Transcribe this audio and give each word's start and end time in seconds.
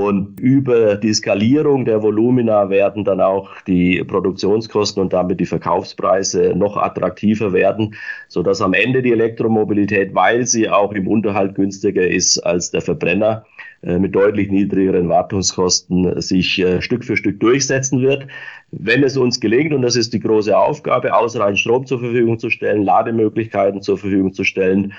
Und 0.00 0.40
über 0.40 0.96
die 0.96 1.12
Skalierung 1.12 1.84
der 1.84 2.02
Volumina 2.02 2.70
werden 2.70 3.04
dann 3.04 3.20
auch 3.20 3.50
die 3.66 4.02
Produktionskosten 4.02 5.02
und 5.02 5.12
damit 5.12 5.40
die 5.40 5.46
Verkaufspreise 5.46 6.54
noch 6.56 6.78
attraktiver 6.78 7.52
werden, 7.52 7.94
so 8.26 8.42
dass 8.42 8.62
am 8.62 8.72
Ende 8.72 9.02
die 9.02 9.12
Elektromobilität, 9.12 10.14
weil 10.14 10.46
sie 10.46 10.70
auch 10.70 10.92
im 10.92 11.06
Unterhalt 11.06 11.54
günstiger 11.54 12.06
ist 12.06 12.38
als 12.38 12.70
der 12.70 12.80
Verbrenner, 12.80 13.44
äh, 13.82 13.98
mit 13.98 14.14
deutlich 14.14 14.50
niedrigeren 14.50 15.10
Wartungskosten 15.10 16.18
sich 16.22 16.58
äh, 16.58 16.80
Stück 16.80 17.04
für 17.04 17.18
Stück 17.18 17.38
durchsetzen 17.38 18.00
wird. 18.00 18.26
Wenn 18.70 19.04
es 19.04 19.18
uns 19.18 19.38
gelingt, 19.38 19.74
und 19.74 19.82
das 19.82 19.96
ist 19.96 20.14
die 20.14 20.20
große 20.20 20.56
Aufgabe, 20.56 21.14
ausreichend 21.14 21.58
Strom 21.58 21.84
zur 21.84 22.00
Verfügung 22.00 22.38
zu 22.38 22.48
stellen, 22.48 22.84
Lademöglichkeiten 22.84 23.82
zur 23.82 23.98
Verfügung 23.98 24.32
zu 24.32 24.44
stellen. 24.44 24.94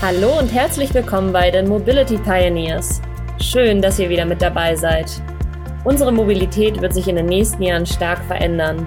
Hallo 0.00 0.38
und 0.38 0.54
herzlich 0.54 0.94
willkommen 0.94 1.32
bei 1.32 1.50
den 1.50 1.66
Mobility 1.66 2.16
Pioneers. 2.18 3.02
Schön, 3.40 3.82
dass 3.82 3.98
ihr 3.98 4.08
wieder 4.08 4.24
mit 4.24 4.40
dabei 4.40 4.76
seid. 4.76 5.10
Unsere 5.84 6.12
Mobilität 6.12 6.80
wird 6.80 6.94
sich 6.94 7.08
in 7.08 7.16
den 7.16 7.26
nächsten 7.26 7.62
Jahren 7.62 7.84
stark 7.84 8.24
verändern. 8.24 8.86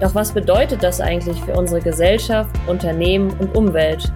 Doch 0.00 0.14
was 0.14 0.32
bedeutet 0.32 0.82
das 0.82 1.00
eigentlich 1.00 1.38
für 1.42 1.52
unsere 1.52 1.80
Gesellschaft, 1.80 2.50
Unternehmen 2.68 3.30
und 3.38 3.56
Umwelt? 3.56 4.12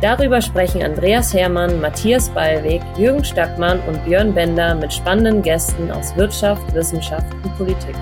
Darüber 0.00 0.40
sprechen 0.40 0.82
Andreas 0.82 1.32
Hermann, 1.32 1.80
Matthias 1.80 2.28
Ballweg, 2.30 2.82
Jürgen 2.96 3.22
Stackmann 3.22 3.78
und 3.86 4.04
Björn 4.04 4.34
Bender 4.34 4.74
mit 4.74 4.92
spannenden 4.92 5.42
Gästen 5.42 5.90
aus 5.92 6.16
Wirtschaft, 6.16 6.74
Wissenschaft 6.74 7.32
und 7.44 7.56
Politik. 7.56 7.94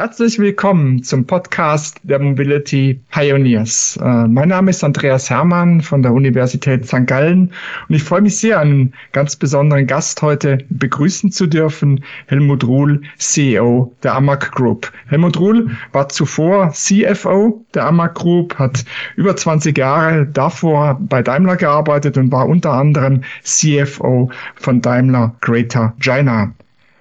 Herzlich 0.00 0.38
willkommen 0.38 1.02
zum 1.02 1.26
Podcast 1.26 2.00
der 2.04 2.18
Mobility 2.18 2.98
Pioneers. 3.10 3.98
Äh, 4.02 4.28
mein 4.28 4.48
Name 4.48 4.70
ist 4.70 4.82
Andreas 4.82 5.28
Hermann 5.28 5.82
von 5.82 6.02
der 6.02 6.14
Universität 6.14 6.86
St. 6.86 7.06
Gallen 7.06 7.52
und 7.86 7.94
ich 7.94 8.02
freue 8.02 8.22
mich 8.22 8.38
sehr, 8.38 8.60
einen 8.60 8.94
ganz 9.12 9.36
besonderen 9.36 9.86
Gast 9.86 10.22
heute 10.22 10.56
begrüßen 10.70 11.32
zu 11.32 11.46
dürfen, 11.46 12.02
Helmut 12.28 12.64
Ruhl, 12.64 13.02
CEO 13.18 13.94
der 14.02 14.14
Amag 14.14 14.52
Group. 14.52 14.90
Helmut 15.08 15.38
Ruhl 15.38 15.70
war 15.92 16.08
zuvor 16.08 16.70
CFO 16.72 17.62
der 17.74 17.84
Amag 17.84 18.14
Group, 18.14 18.58
hat 18.58 18.86
über 19.16 19.36
20 19.36 19.76
Jahre 19.76 20.24
davor 20.24 20.98
bei 20.98 21.22
Daimler 21.22 21.56
gearbeitet 21.56 22.16
und 22.16 22.32
war 22.32 22.48
unter 22.48 22.72
anderem 22.72 23.20
CFO 23.42 24.30
von 24.54 24.80
Daimler 24.80 25.34
Greater 25.42 25.92
China. 25.98 26.54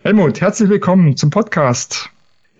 Helmut, 0.03 0.41
herzlich 0.41 0.69
willkommen 0.69 1.15
zum 1.15 1.29
Podcast. 1.29 2.11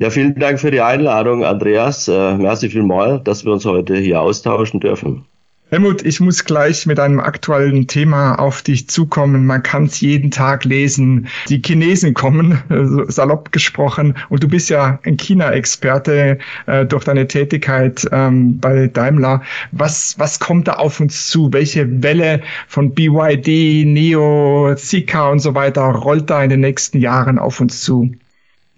Ja, 0.02 0.10
vielen 0.10 0.34
Dank 0.36 0.62
für 0.62 0.72
die 0.72 0.80
Einladung, 0.80 1.44
Andreas. 1.44 2.08
Äh, 2.08 2.36
merci 2.38 2.70
vielmals, 2.70 3.22
dass 3.26 3.44
wir 3.44 3.52
uns 3.52 3.66
heute 3.66 3.98
hier 3.98 4.22
austauschen 4.22 4.80
dürfen. 4.80 5.26
Helmut, 5.72 6.04
ich 6.04 6.22
muss 6.22 6.46
gleich 6.46 6.86
mit 6.86 7.02
einem 7.02 7.20
aktuellen 7.20 7.86
Thema 7.86 8.36
auf 8.36 8.62
dich 8.62 8.88
zukommen. 8.88 9.46
Man 9.46 9.62
kann 9.62 9.84
es 9.84 10.00
jeden 10.00 10.32
Tag 10.32 10.64
lesen. 10.64 11.28
Die 11.50 11.62
Chinesen 11.64 12.14
kommen, 12.14 12.60
salopp 13.10 13.52
gesprochen. 13.52 14.16
Und 14.30 14.42
du 14.42 14.48
bist 14.48 14.70
ja 14.70 15.00
ein 15.04 15.18
China-Experte 15.18 16.40
äh, 16.66 16.86
durch 16.86 17.04
deine 17.04 17.28
Tätigkeit 17.28 18.08
ähm, 18.14 18.58
bei 18.58 18.88
Daimler. 18.88 19.44
Was, 19.74 20.16
was 20.18 20.40
kommt 20.40 20.70
da 20.70 20.76
auf 20.76 21.02
uns 21.02 21.28
zu? 21.28 21.52
Welche 21.52 22.02
Welle 22.02 22.42
von 22.70 22.94
BYD, 22.96 23.86
NEO, 23.86 24.74
Zika 24.76 25.30
und 25.30 25.40
so 25.40 25.56
weiter 25.56 25.82
rollt 25.82 26.30
da 26.30 26.42
in 26.42 26.50
den 26.52 26.62
nächsten 26.62 27.00
Jahren 27.00 27.38
auf 27.38 27.60
uns 27.60 27.82
zu? 27.82 28.10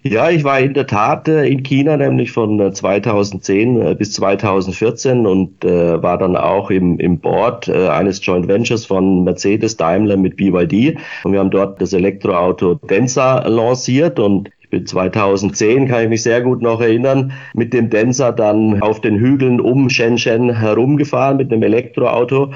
Ja, 0.03 0.31
ich 0.31 0.43
war 0.43 0.59
in 0.59 0.73
der 0.73 0.87
Tat 0.87 1.27
äh, 1.27 1.45
in 1.45 1.61
China, 1.61 1.95
nämlich 1.95 2.31
von 2.31 2.73
2010 2.73 3.79
äh, 3.79 3.91
äh, 3.91 3.95
bis 3.95 4.13
2014 4.13 5.27
und 5.27 5.63
war 5.63 6.17
dann 6.17 6.35
auch 6.35 6.71
im, 6.71 6.97
im 6.99 7.19
Board 7.19 7.69
eines 7.69 8.25
Joint 8.25 8.47
Ventures 8.47 8.85
von 8.85 9.23
Mercedes 9.23 9.77
Daimler 9.77 10.17
mit 10.17 10.37
BYD. 10.37 10.97
Und 11.23 11.33
wir 11.33 11.39
haben 11.39 11.51
dort 11.51 11.79
das 11.81 11.93
Elektroauto 11.93 12.75
Denza 12.89 13.47
lanciert 13.47 14.19
und 14.19 14.49
ich 14.59 14.69
bin 14.69 14.85
2010, 14.85 15.87
kann 15.87 16.03
ich 16.03 16.09
mich 16.09 16.23
sehr 16.23 16.41
gut 16.41 16.61
noch 16.61 16.81
erinnern, 16.81 17.33
mit 17.53 17.73
dem 17.73 17.89
Denza 17.89 18.31
dann 18.31 18.81
auf 18.81 19.01
den 19.01 19.19
Hügeln 19.19 19.59
um 19.59 19.89
Shenzhen 19.89 20.57
herumgefahren 20.57 21.37
mit 21.37 21.51
einem 21.51 21.63
Elektroauto 21.63 22.51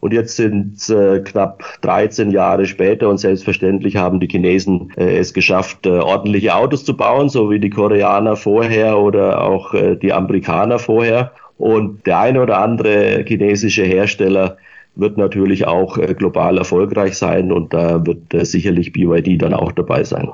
und 0.00 0.14
jetzt 0.14 0.36
sind 0.36 0.76
es 0.78 0.88
äh, 0.88 1.20
knapp 1.20 1.62
13 1.82 2.30
Jahre 2.30 2.64
später 2.66 3.08
und 3.08 3.18
selbstverständlich 3.18 3.96
haben 3.96 4.18
die 4.18 4.28
Chinesen 4.28 4.92
äh, 4.96 5.18
es 5.18 5.34
geschafft, 5.34 5.86
äh, 5.86 5.90
ordentliche 5.90 6.54
Autos 6.54 6.84
zu 6.84 6.96
bauen, 6.96 7.28
so 7.28 7.50
wie 7.50 7.60
die 7.60 7.70
Koreaner 7.70 8.36
vorher 8.36 8.98
oder 8.98 9.42
auch 9.42 9.74
äh, 9.74 9.96
die 9.96 10.12
Amerikaner 10.12 10.78
vorher. 10.78 11.32
Und 11.58 12.06
der 12.06 12.18
eine 12.20 12.40
oder 12.40 12.58
andere 12.58 13.22
chinesische 13.26 13.82
Hersteller 13.82 14.56
wird 14.96 15.18
natürlich 15.18 15.66
auch 15.66 15.98
äh, 15.98 16.14
global 16.14 16.56
erfolgreich 16.56 17.18
sein 17.18 17.52
und 17.52 17.74
da 17.74 18.04
wird 18.06 18.32
äh, 18.32 18.46
sicherlich 18.46 18.92
BYD 18.92 19.40
dann 19.40 19.52
auch 19.52 19.72
dabei 19.72 20.04
sein. 20.04 20.30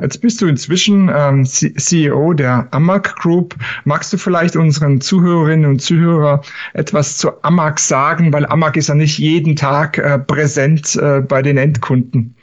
Jetzt 0.00 0.20
bist 0.20 0.40
du 0.40 0.46
inzwischen 0.46 1.10
ähm, 1.12 1.44
CEO 1.44 2.32
der 2.32 2.68
Amag 2.70 3.16
Group. 3.16 3.56
Magst 3.84 4.12
du 4.12 4.16
vielleicht 4.16 4.54
unseren 4.54 5.00
Zuhörerinnen 5.00 5.68
und 5.68 5.82
Zuhörern 5.82 6.40
etwas 6.72 7.16
zu 7.16 7.42
Amag 7.42 7.80
sagen? 7.80 8.32
Weil 8.32 8.46
Amag 8.46 8.76
ist 8.76 8.88
ja 8.88 8.94
nicht 8.94 9.18
jeden 9.18 9.56
Tag 9.56 9.98
äh, 9.98 10.18
präsent 10.20 10.94
äh, 10.94 11.20
bei 11.20 11.42
den 11.42 11.56
Endkunden. 11.56 12.36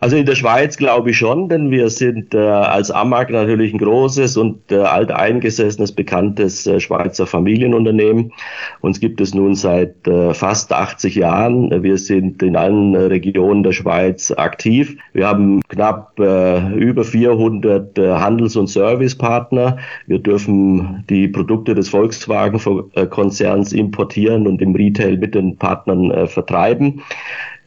Also 0.00 0.16
in 0.16 0.24
der 0.24 0.34
Schweiz 0.34 0.78
glaube 0.78 1.10
ich 1.10 1.18
schon, 1.18 1.50
denn 1.50 1.70
wir 1.70 1.90
sind 1.90 2.34
äh, 2.34 2.38
als 2.38 2.90
Amag 2.90 3.28
natürlich 3.28 3.74
ein 3.74 3.78
großes 3.78 4.38
und 4.38 4.72
äh, 4.72 4.78
alteingesessenes, 4.78 5.92
bekanntes 5.92 6.66
äh, 6.66 6.80
Schweizer 6.80 7.26
Familienunternehmen. 7.26 8.32
Uns 8.80 8.98
gibt 8.98 9.20
es 9.20 9.34
nun 9.34 9.54
seit 9.54 10.08
äh, 10.08 10.32
fast 10.32 10.72
80 10.72 11.16
Jahren. 11.16 11.82
Wir 11.82 11.98
sind 11.98 12.42
in 12.42 12.56
allen 12.56 12.96
Regionen 12.96 13.62
der 13.62 13.72
Schweiz 13.72 14.30
aktiv. 14.30 14.96
Wir 15.12 15.28
haben 15.28 15.60
knapp 15.68 16.18
äh, 16.18 16.72
über 16.76 17.04
400 17.04 17.98
äh, 17.98 18.08
Handels- 18.14 18.56
und 18.56 18.68
Servicepartner. 18.68 19.76
Wir 20.06 20.18
dürfen 20.18 21.04
die 21.10 21.28
Produkte 21.28 21.74
des 21.74 21.90
Volkswagen-Konzerns 21.90 23.74
importieren 23.74 24.46
und 24.46 24.62
im 24.62 24.74
Retail 24.74 25.18
mit 25.18 25.34
den 25.34 25.58
Partnern 25.58 26.10
äh, 26.10 26.26
vertreiben. 26.26 27.02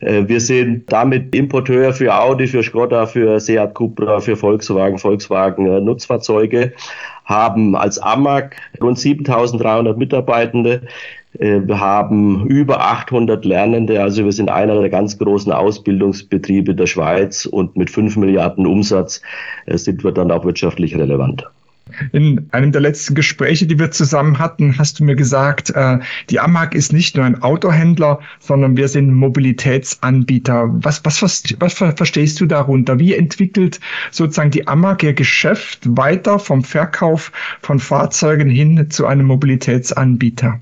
Äh, 0.04 0.28
wir 0.28 0.40
sind 0.40 0.92
damit 0.92 1.34
Importeur 1.36 1.94
für 1.94 2.14
Audi, 2.14 2.48
für 2.48 2.64
Skoda, 2.64 3.06
für 3.06 3.40
Seat 3.40 3.74
Cupra, 3.74 4.20
für 4.20 4.36
Volkswagen, 4.36 4.98
Volkswagen 4.98 5.66
äh, 5.66 5.80
Nutzfahrzeuge, 5.80 6.74
haben 7.26 7.76
als 7.76 8.00
AMAG 8.00 8.56
rund 8.82 9.00
7300 9.00 9.98
Mitarbeitende. 9.98 10.82
Äh, 11.40 11.62
wir 11.66 11.80
haben 11.80 12.48
über 12.48 12.82
800 12.82 13.46
Lernende, 13.46 14.02
also 14.02 14.26
wir 14.26 14.32
sind 14.32 14.50
einer 14.50 14.80
der 14.80 14.90
ganz 14.90 15.18
großen 15.18 15.52
Ausbildungsbetriebe 15.52 16.76
der 16.76 16.88
Schweiz 16.88 17.46
und 17.46 17.78
mit 17.78 17.90
5 17.90 18.18
Milliarden 18.18 18.68
Umsatz 18.68 19.22
sind 19.68 20.04
wir 20.04 20.12
dann 20.12 20.32
auch 20.32 20.44
wirtschaftlich 20.44 20.96
relevant. 20.96 21.46
In 22.12 22.48
einem 22.52 22.72
der 22.72 22.82
letzten 22.82 23.16
Gespräche, 23.16 23.68
die 23.68 23.80
wir 23.80 23.92
zusammen 23.92 24.40
hatten, 24.40 24.78
hast 24.78 25.00
du 25.00 25.04
mir 25.04 25.16
gesagt, 25.16 25.70
äh, 25.72 26.00
die 26.30 26.40
Amag 26.40 26.74
ist 26.74 26.94
nicht 26.94 27.16
nur 27.16 27.26
ein 27.26 27.42
Autohändler, 27.42 28.20
sondern 28.40 28.78
wir 28.78 28.88
sind 28.88 29.14
Mobilitätsanbieter. 29.14 30.70
Was, 30.74 31.04
was, 31.06 31.22
was, 31.22 31.44
was 31.60 31.74
verstehst 31.74 32.40
du 32.40 32.46
darunter? 32.46 33.00
Wie 33.00 33.14
entwickelt 33.14 33.80
sozusagen 34.12 34.52
die 34.52 34.68
Amag 34.68 35.04
ihr 35.04 35.14
Geschäft 35.14 35.80
weiter 35.84 36.40
vom 36.40 36.64
Verkauf 36.64 37.32
von 37.62 37.80
Fahrzeugen 37.80 38.50
hin 38.50 38.90
zu 38.90 39.06
einem 39.06 39.28
Mobilitätsanbieter? 39.28 40.60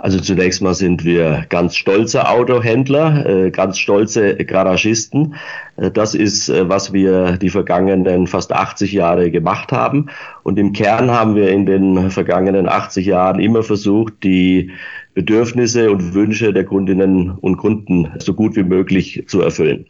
Also 0.00 0.20
zunächst 0.20 0.62
mal 0.62 0.74
sind 0.74 1.04
wir 1.04 1.44
ganz 1.48 1.74
stolze 1.74 2.28
Autohändler, 2.28 3.26
äh, 3.26 3.50
ganz 3.50 3.78
stolze 3.78 4.36
Garagisten. 4.36 5.34
Äh, 5.76 5.90
das 5.90 6.14
ist, 6.14 6.48
äh, 6.48 6.68
was 6.68 6.92
wir 6.92 7.32
die 7.36 7.50
vergangenen 7.50 8.28
fast 8.28 8.52
80 8.52 8.92
Jahre 8.92 9.32
gemacht 9.32 9.72
haben. 9.72 10.06
Und 10.44 10.56
im 10.56 10.72
Kern 10.72 11.10
haben 11.10 11.34
wir 11.34 11.50
in 11.50 11.66
den 11.66 12.12
vergangenen 12.12 12.68
80 12.68 13.06
Jahren 13.06 13.40
immer 13.40 13.64
versucht, 13.64 14.14
die 14.22 14.70
Bedürfnisse 15.14 15.90
und 15.90 16.14
Wünsche 16.14 16.52
der 16.52 16.64
Kundinnen 16.64 17.32
und 17.32 17.56
Kunden 17.56 18.12
so 18.18 18.34
gut 18.34 18.54
wie 18.54 18.62
möglich 18.62 19.24
zu 19.26 19.40
erfüllen. 19.40 19.86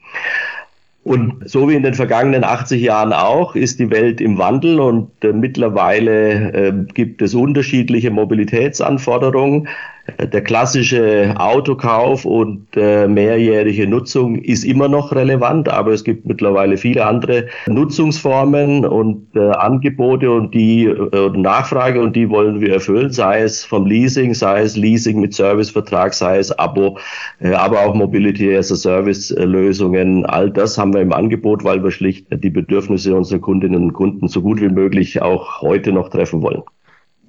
Und 1.04 1.47
so 1.47 1.69
wie 1.69 1.75
in 1.75 1.83
den 1.83 1.95
vergangenen 1.95 2.45
80 2.45 2.81
Jahren 2.81 3.13
auch, 3.13 3.54
ist 3.54 3.78
die 3.78 3.91
Welt 3.91 4.22
im 4.22 4.39
Wandel 4.39 4.81
und 4.81 5.11
mittlerweile 5.22 6.87
gibt 6.93 7.22
es 7.22 7.34
unterschiedliche 7.34 8.11
Mobilitätsanforderungen. 8.11 9.69
Der 10.16 10.41
klassische 10.41 11.34
Autokauf 11.39 12.25
und 12.25 12.66
äh, 12.77 13.07
mehrjährige 13.07 13.87
Nutzung 13.87 14.37
ist 14.37 14.65
immer 14.65 14.89
noch 14.89 15.13
relevant, 15.13 15.69
aber 15.69 15.93
es 15.93 16.03
gibt 16.03 16.25
mittlerweile 16.25 16.78
viele 16.78 17.05
andere 17.05 17.47
Nutzungsformen 17.66 18.87
und 18.87 19.27
äh, 19.37 19.51
Angebote 19.51 20.31
und 20.31 20.55
die 20.55 20.87
äh, 20.87 21.28
Nachfrage 21.37 22.01
und 22.01 22.16
die 22.16 22.31
wollen 22.31 22.60
wir 22.60 22.72
erfüllen, 22.72 23.10
sei 23.10 23.43
es 23.43 23.65
vom 23.65 23.84
Leasing, 23.84 24.33
sei 24.33 24.63
es 24.63 24.77
Leasing 24.77 25.21
mit 25.21 25.34
Servicevertrag, 25.34 26.15
sei 26.15 26.39
es 26.39 26.59
Abo, 26.59 26.99
äh, 27.41 27.53
aber 27.53 27.84
auch 27.84 27.95
Mobility 27.95 28.57
as 28.57 28.72
a 28.72 28.77
Service 28.77 29.31
äh, 29.31 29.45
Lösungen. 29.45 30.25
All 30.25 30.51
das 30.51 30.78
haben 30.78 30.95
wir 30.95 31.03
im 31.03 31.13
Angebot, 31.13 31.65
weil 31.65 31.84
wir 31.84 31.91
schlicht 31.91 32.27
die 32.31 32.51
Bedürfnisse 32.51 33.15
unserer 33.15 33.41
Kundinnen 33.41 33.83
und 33.83 33.93
Kunden 33.93 34.28
so 34.28 34.41
gut 34.41 34.61
wie 34.61 34.71
möglich 34.71 35.21
auch 35.21 35.61
heute 35.61 35.93
noch 35.93 36.09
treffen 36.09 36.41
wollen. 36.41 36.63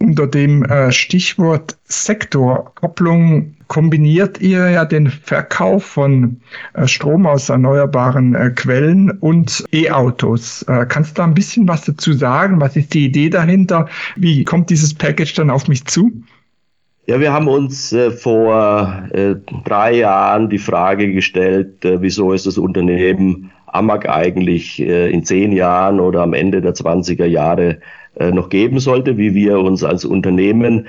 Unter 0.01 0.27
dem 0.27 0.63
äh, 0.63 0.91
Stichwort 0.93 1.77
Sektorkopplung 1.83 3.55
kombiniert 3.67 4.39
ihr 4.39 4.69
ja 4.69 4.85
den 4.85 5.09
Verkauf 5.09 5.83
von 5.83 6.39
äh, 6.73 6.87
Strom 6.87 7.27
aus 7.27 7.49
erneuerbaren 7.49 8.33
äh, 8.33 8.51
Quellen 8.51 9.11
und 9.11 9.65
E-Autos. 9.73 10.65
Kannst 10.87 11.11
du 11.11 11.15
da 11.21 11.25
ein 11.25 11.33
bisschen 11.33 11.67
was 11.67 11.83
dazu 11.83 12.13
sagen? 12.13 12.61
Was 12.61 12.77
ist 12.77 12.93
die 12.93 13.05
Idee 13.05 13.29
dahinter? 13.29 13.87
Wie 14.15 14.43
kommt 14.45 14.69
dieses 14.69 14.93
Package 14.93 15.33
dann 15.33 15.49
auf 15.49 15.67
mich 15.67 15.85
zu? 15.85 16.11
Ja, 17.05 17.19
wir 17.19 17.33
haben 17.33 17.47
uns 17.47 17.95
vor 18.19 19.09
drei 19.65 19.93
Jahren 19.95 20.49
die 20.49 20.59
Frage 20.59 21.11
gestellt, 21.11 21.77
wieso 21.81 22.33
ist 22.33 22.45
das 22.45 22.59
Unternehmen 22.59 23.51
Amag 23.65 24.07
eigentlich 24.07 24.79
in 24.79 25.23
zehn 25.23 25.51
Jahren 25.51 25.99
oder 25.99 26.21
am 26.21 26.33
Ende 26.33 26.61
der 26.61 26.75
20er 26.75 27.25
Jahre 27.25 27.79
noch 28.15 28.49
geben 28.49 28.79
sollte, 28.79 29.17
wie 29.17 29.33
wir 29.33 29.59
uns 29.59 29.83
als 29.83 30.03
Unternehmen 30.03 30.87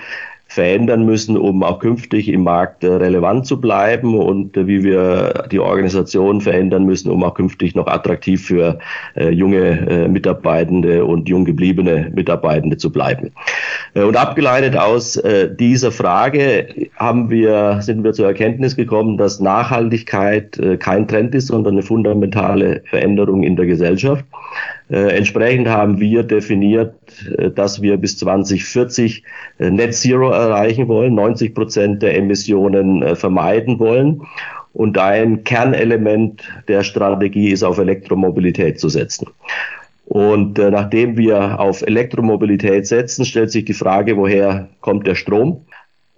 verändern 0.51 1.07
müssen, 1.07 1.37
um 1.37 1.63
auch 1.63 1.79
künftig 1.79 2.29
im 2.29 2.43
Markt 2.43 2.83
äh, 2.83 2.89
relevant 2.89 3.47
zu 3.47 3.61
bleiben 3.61 4.19
und 4.19 4.57
äh, 4.57 4.67
wie 4.67 4.83
wir 4.83 5.45
die 5.53 5.61
Organisation 5.61 6.41
verändern 6.41 6.85
müssen, 6.87 7.09
um 7.09 7.23
auch 7.23 7.35
künftig 7.35 7.77
noch 7.77 7.87
attraktiv 7.87 8.47
für 8.47 8.81
äh, 9.15 9.31
junge 9.31 10.09
Mitarbeitende 10.11 11.05
und 11.05 11.29
jung 11.29 11.45
gebliebene 11.45 12.11
Mitarbeitende 12.13 12.77
zu 12.77 12.91
bleiben. 12.91 13.31
Und 13.95 14.17
abgeleitet 14.17 14.77
aus 14.77 15.21
dieser 15.59 15.93
Frage 15.93 16.91
haben 16.97 17.31
wir, 17.31 17.79
sind 17.81 18.03
wir 18.03 18.13
zur 18.13 18.27
Erkenntnis 18.27 18.77
gekommen, 18.77 19.17
dass 19.17 19.41
Nachhaltigkeit 19.41 20.61
kein 20.79 21.09
Trend 21.09 21.35
ist, 21.35 21.49
sondern 21.49 21.75
eine 21.75 21.83
fundamentale 21.83 22.83
Veränderung 22.87 23.43
in 23.43 23.57
der 23.57 23.67
Gesellschaft. 23.67 24.25
Äh, 24.91 25.17
entsprechend 25.17 25.69
haben 25.69 26.01
wir 26.01 26.25
definiert, 26.25 26.95
äh, 27.39 27.51
dass 27.51 27.81
wir 27.81 27.97
bis 27.97 28.19
2040 28.19 29.23
äh, 29.59 29.71
Net 29.71 29.95
Zero 29.95 30.31
erreichen 30.31 30.89
wollen, 30.89 31.15
90 31.15 31.55
Prozent 31.55 32.03
der 32.03 32.17
Emissionen 32.17 33.17
vermeiden 33.17 33.79
wollen. 33.79 34.23
Und 34.73 34.99
ein 34.99 35.43
Kernelement 35.45 36.43
der 36.69 36.83
Strategie 36.83 37.51
ist, 37.51 37.63
auf 37.63 37.79
Elektromobilität 37.79 38.79
zu 38.79 38.89
setzen. 38.89 39.27
Und 40.07 40.59
nachdem 40.59 41.17
wir 41.17 41.59
auf 41.59 41.83
Elektromobilität 41.83 42.87
setzen, 42.87 43.25
stellt 43.25 43.51
sich 43.51 43.65
die 43.65 43.75
Frage, 43.75 44.17
woher 44.17 44.69
kommt 44.81 45.07
der 45.07 45.17
Strom? 45.17 45.65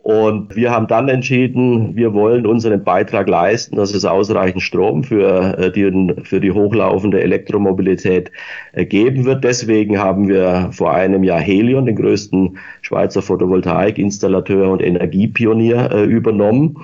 Und 0.02 0.56
wir 0.56 0.72
haben 0.72 0.88
dann 0.88 1.08
entschieden, 1.08 1.94
wir 1.94 2.12
wollen 2.12 2.44
unseren 2.44 2.82
Beitrag 2.82 3.28
leisten, 3.28 3.76
dass 3.76 3.94
es 3.94 4.04
ausreichend 4.04 4.62
Strom 4.62 5.04
für 5.04 5.56
äh, 5.56 5.70
die, 5.70 6.14
für 6.24 6.40
die 6.40 6.50
hochlaufende 6.50 7.22
Elektromobilität 7.22 8.32
äh, 8.72 8.84
geben 8.84 9.24
wird. 9.24 9.44
Deswegen 9.44 10.00
haben 10.00 10.26
wir 10.26 10.70
vor 10.72 10.92
einem 10.92 11.22
Jahr 11.22 11.38
Helion, 11.38 11.86
den 11.86 11.94
größten 11.94 12.58
Schweizer 12.80 13.22
Photovoltaikinstallateur 13.22 14.70
und 14.70 14.82
Energiepionier, 14.82 15.92
äh, 15.92 16.02
übernommen. 16.02 16.78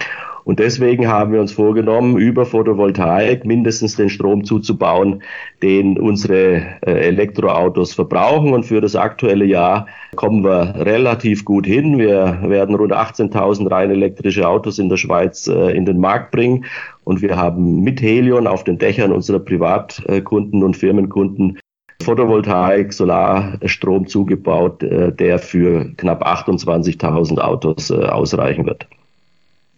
Und 0.49 0.61
deswegen 0.61 1.07
haben 1.09 1.35
wir 1.35 1.43
uns 1.43 1.53
vorgenommen, 1.53 2.17
über 2.17 2.47
Photovoltaik 2.47 3.45
mindestens 3.45 3.97
den 3.97 4.09
Strom 4.09 4.45
zuzubauen, 4.45 5.23
den 5.63 5.99
unsere 5.99 6.63
äh, 6.87 6.91
Elektroautos 6.91 7.93
verbrauchen. 7.93 8.55
Und 8.55 8.65
für 8.65 8.81
das 8.81 8.97
aktuelle 8.97 9.45
Jahr 9.45 9.89
kommen 10.17 10.43
wir 10.43 10.75
relativ 10.75 11.45
gut 11.45 11.67
hin. 11.67 11.99
Wir 11.99 12.39
werden 12.45 12.75
rund 12.77 12.95
18.000 12.95 13.71
rein 13.71 13.91
elektrische 13.91 14.49
Autos 14.49 14.79
in 14.79 14.89
der 14.89 14.97
Schweiz 14.97 15.49
äh, 15.49 15.77
in 15.77 15.85
den 15.85 16.01
Markt 16.01 16.31
bringen. 16.31 16.65
Und 17.05 17.21
wir 17.21 17.37
haben 17.37 17.83
mit 17.83 18.01
Helion 18.01 18.47
auf 18.47 18.65
den 18.65 18.79
Dächern 18.79 19.13
unserer 19.13 19.41
Privatkunden 19.41 20.63
und 20.63 20.79
Firmenkunden 20.79 21.59
Photovoltaik, 22.03 22.95
Solarstrom 22.95 24.07
zugebaut, 24.07 24.83
äh, 24.83 25.13
der 25.13 25.41
für 25.41 25.93
knapp 25.99 26.27
28.000 26.27 27.39
Autos 27.39 27.91
ausreichen 27.91 28.65
wird. 28.65 28.87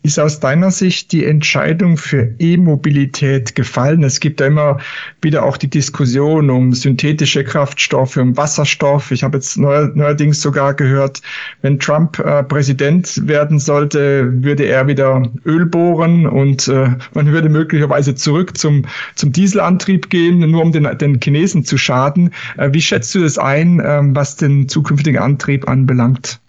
Ist 0.02 0.18
aus 0.18 0.40
deiner 0.40 0.70
Sicht 0.70 1.12
die 1.12 1.26
Entscheidung 1.26 1.98
für 1.98 2.34
E-Mobilität 2.38 3.54
gefallen? 3.54 4.02
Es 4.02 4.18
gibt 4.18 4.40
ja 4.40 4.46
immer 4.46 4.78
wieder 5.20 5.44
auch 5.44 5.58
die 5.58 5.68
Diskussion 5.68 6.48
um 6.48 6.72
synthetische 6.72 7.44
Kraftstoffe, 7.44 8.16
um 8.16 8.34
Wasserstoff. 8.34 9.10
Ich 9.10 9.22
habe 9.22 9.36
jetzt 9.36 9.58
neuerdings 9.58 10.40
sogar 10.40 10.72
gehört, 10.72 11.20
wenn 11.60 11.78
Trump 11.78 12.18
äh, 12.18 12.42
Präsident 12.42 13.28
werden 13.28 13.58
sollte, 13.58 14.42
würde 14.42 14.64
er 14.64 14.86
wieder 14.86 15.22
Öl 15.44 15.66
bohren 15.66 16.26
und 16.26 16.66
äh, 16.68 16.88
man 17.12 17.26
würde 17.26 17.50
möglicherweise 17.50 18.14
zurück 18.14 18.56
zum, 18.56 18.86
zum 19.16 19.32
Dieselantrieb 19.32 20.08
gehen, 20.08 20.38
nur 20.50 20.62
um 20.62 20.72
den, 20.72 20.88
den 20.96 21.20
Chinesen 21.20 21.62
zu 21.62 21.76
schaden. 21.76 22.30
Äh, 22.56 22.70
wie 22.72 22.80
schätzt 22.80 23.14
du 23.14 23.20
das 23.20 23.36
ein, 23.36 23.80
äh, 23.80 24.00
was 24.02 24.36
den 24.36 24.66
zukünftigen 24.66 25.20
Antrieb 25.20 25.68
anbelangt? 25.68 26.40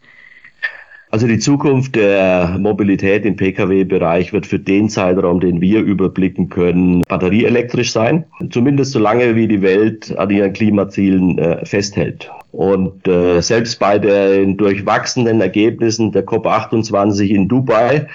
Also 1.12 1.28
die 1.28 1.40
Zukunft 1.40 1.98
der 1.98 2.58
Mobilität 2.58 3.26
im 3.26 3.36
Pkw-Bereich 3.36 4.32
wird 4.32 4.46
für 4.46 4.60
den 4.60 4.88
Zeitraum, 4.88 5.42
den 5.42 5.60
wir 5.60 5.82
überblicken 5.82 6.48
können, 6.48 7.04
batterieelektrisch 7.10 7.92
sein. 7.92 8.24
Zumindest 8.50 8.94
solange 8.94 9.36
wie 9.36 9.50
die 9.50 9.62
Welt 9.62 10.18
an 10.18 10.30
ihren 10.30 10.54
Klimazielen 10.54 11.38
äh, 11.38 11.66
festhält. 11.66 12.32
Und 12.54 13.06
äh, 13.10 13.42
selbst 13.42 13.78
bei 13.80 14.00
den 14.00 14.56
durchwachsenen 14.56 15.42
Ergebnissen 15.42 16.14
der 16.14 16.26
COP28 16.26 17.28
in 17.28 17.50
Dubai 17.50 18.08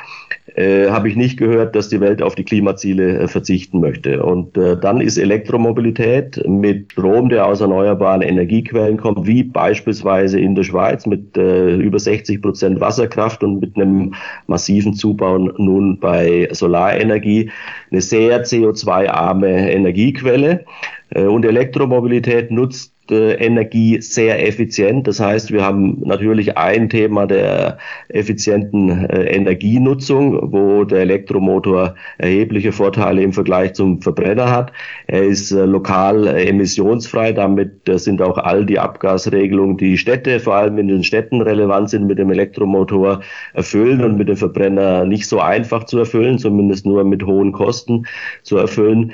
äh, 0.56 0.88
habe 0.90 1.08
ich 1.08 1.16
nicht 1.16 1.36
gehört, 1.36 1.76
dass 1.76 1.90
die 1.90 2.00
Welt 2.00 2.22
auf 2.22 2.34
die 2.34 2.44
Klimaziele 2.44 3.18
äh, 3.18 3.28
verzichten 3.28 3.80
möchte. 3.80 4.24
Und 4.24 4.56
äh, 4.56 4.78
dann 4.78 5.02
ist 5.02 5.18
Elektromobilität 5.18 6.42
mit 6.48 6.92
Strom, 6.92 7.28
der 7.28 7.46
aus 7.46 7.60
erneuerbaren 7.60 8.22
Energiequellen 8.22 8.96
kommt, 8.96 9.26
wie 9.26 9.42
beispielsweise 9.42 10.40
in 10.40 10.54
der 10.54 10.62
Schweiz 10.62 11.04
mit 11.04 11.36
äh, 11.36 11.76
über 11.76 11.98
60 11.98 12.40
Prozent 12.40 12.80
Wasserkraft 12.80 13.44
und 13.44 13.60
mit 13.60 13.76
einem 13.76 14.14
massiven 14.46 14.94
Zubau 14.94 15.36
nun 15.36 16.00
bei 16.00 16.48
Solarenergie, 16.50 17.50
eine 17.90 18.00
sehr 18.00 18.42
CO2-arme 18.42 19.70
Energiequelle. 19.70 20.64
Äh, 21.10 21.24
und 21.24 21.44
Elektromobilität 21.44 22.50
nutzt 22.50 22.95
Energie 23.10 24.00
sehr 24.00 24.46
effizient. 24.46 25.06
Das 25.06 25.20
heißt, 25.20 25.52
wir 25.52 25.64
haben 25.64 26.00
natürlich 26.04 26.56
ein 26.56 26.88
Thema 26.88 27.26
der 27.26 27.78
effizienten 28.08 29.06
äh, 29.06 29.24
Energienutzung, 29.34 30.52
wo 30.52 30.84
der 30.84 31.00
Elektromotor 31.00 31.94
erhebliche 32.18 32.72
Vorteile 32.72 33.22
im 33.22 33.32
Vergleich 33.32 33.74
zum 33.74 34.00
Verbrenner 34.00 34.50
hat. 34.50 34.72
Er 35.06 35.24
ist 35.24 35.52
äh, 35.52 35.64
lokal 35.64 36.26
emissionsfrei. 36.26 37.32
Damit 37.32 37.82
sind 37.86 38.22
auch 38.22 38.38
all 38.38 38.66
die 38.66 38.78
Abgasregelungen, 38.78 39.76
die 39.76 39.98
Städte, 39.98 40.40
vor 40.40 40.54
allem 40.54 40.78
in 40.78 40.88
den 40.88 41.04
Städten 41.04 41.40
relevant 41.40 41.90
sind, 41.90 42.06
mit 42.06 42.18
dem 42.18 42.30
Elektromotor 42.30 43.20
erfüllen 43.54 44.02
und 44.02 44.16
mit 44.16 44.28
dem 44.28 44.36
Verbrenner 44.36 45.04
nicht 45.04 45.26
so 45.26 45.40
einfach 45.40 45.84
zu 45.84 45.98
erfüllen, 45.98 46.38
zumindest 46.38 46.86
nur 46.86 47.04
mit 47.04 47.24
hohen 47.24 47.52
Kosten 47.52 48.06
zu 48.42 48.56
erfüllen. 48.56 49.12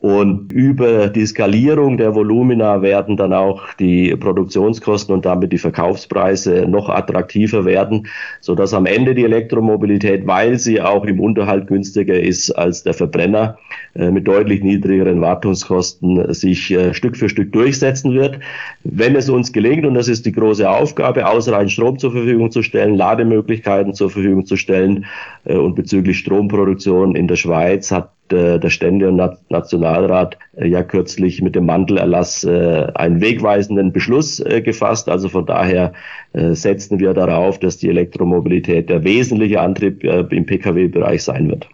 Und 0.00 0.52
über 0.52 1.08
die 1.08 1.26
Skalierung 1.26 1.96
der 1.96 2.14
Volumina 2.14 2.82
werden 2.82 3.16
dann 3.16 3.32
auch 3.32 3.72
die 3.74 4.14
Produktionskosten 4.14 5.12
und 5.12 5.24
damit 5.26 5.52
die 5.52 5.58
Verkaufspreise 5.58 6.66
noch 6.68 6.88
attraktiver 6.88 7.64
werden, 7.64 8.06
so 8.40 8.54
dass 8.54 8.74
am 8.74 8.86
Ende 8.86 9.16
die 9.16 9.24
Elektromobilität, 9.24 10.24
weil 10.24 10.56
sie 10.58 10.80
auch 10.80 11.04
im 11.04 11.18
Unterhalt 11.18 11.66
günstiger 11.66 12.18
ist 12.18 12.52
als 12.52 12.84
der 12.84 12.94
Verbrenner, 12.94 13.58
äh, 13.96 14.12
mit 14.12 14.28
deutlich 14.28 14.62
niedrigeren 14.62 15.20
Wartungskosten 15.20 16.32
sich 16.32 16.70
äh, 16.70 16.94
Stück 16.94 17.16
für 17.16 17.28
Stück 17.28 17.50
durchsetzen 17.50 18.14
wird. 18.14 18.38
Wenn 18.84 19.16
es 19.16 19.28
uns 19.28 19.52
gelingt, 19.52 19.84
und 19.84 19.94
das 19.94 20.06
ist 20.06 20.24
die 20.26 20.32
große 20.32 20.68
Aufgabe, 20.68 21.26
ausreichend 21.26 21.72
Strom 21.72 21.98
zur 21.98 22.12
Verfügung 22.12 22.52
zu 22.52 22.62
stellen, 22.62 22.94
Lademöglichkeiten 22.94 23.94
zur 23.94 24.10
Verfügung 24.10 24.46
zu 24.46 24.56
stellen 24.56 25.06
äh, 25.44 25.56
und 25.56 25.74
bezüglich 25.74 26.18
Stromproduktion 26.18 27.16
in 27.16 27.26
der 27.26 27.36
Schweiz 27.36 27.90
hat 27.90 28.10
der 28.32 28.70
Stände- 28.70 29.08
und 29.08 29.16
Nationalrat 29.50 30.38
äh, 30.56 30.68
ja 30.68 30.82
kürzlich 30.82 31.42
mit 31.42 31.54
dem 31.54 31.66
Mantelerlass 31.66 32.44
äh, 32.44 32.86
einen 32.94 33.20
wegweisenden 33.20 33.92
Beschluss 33.92 34.40
äh, 34.40 34.60
gefasst. 34.60 35.08
Also 35.08 35.28
von 35.28 35.46
daher 35.46 35.92
setzen 36.34 37.00
wir 37.00 37.14
darauf, 37.14 37.58
dass 37.58 37.78
die 37.78 37.88
Elektromobilität 37.88 38.90
der 38.90 39.02
wesentliche 39.02 39.60
Antrieb 39.60 40.04
im 40.04 40.44
Pkw-Bereich 40.44 41.24
sein 41.24 41.48
wird. 41.48 41.66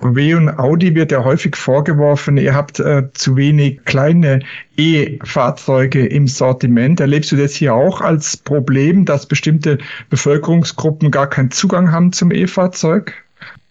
W 0.00 0.34
und 0.34 0.48
Audi 0.48 0.94
wird 0.94 1.10
ja 1.10 1.24
häufig 1.24 1.56
vorgeworfen, 1.56 2.36
ihr 2.36 2.54
habt 2.54 2.78
äh, 2.78 3.10
zu 3.14 3.36
wenig 3.36 3.84
kleine 3.84 4.40
E-Fahrzeuge 4.76 6.06
im 6.06 6.28
Sortiment. 6.28 7.00
Erlebst 7.00 7.32
du 7.32 7.36
das 7.36 7.54
hier 7.54 7.74
auch 7.74 8.00
als 8.00 8.36
Problem, 8.36 9.04
dass 9.04 9.26
bestimmte 9.26 9.78
Bevölkerungsgruppen 10.08 11.10
gar 11.10 11.28
keinen 11.28 11.50
Zugang 11.50 11.90
haben 11.90 12.12
zum 12.12 12.30
E-Fahrzeug? 12.30 13.12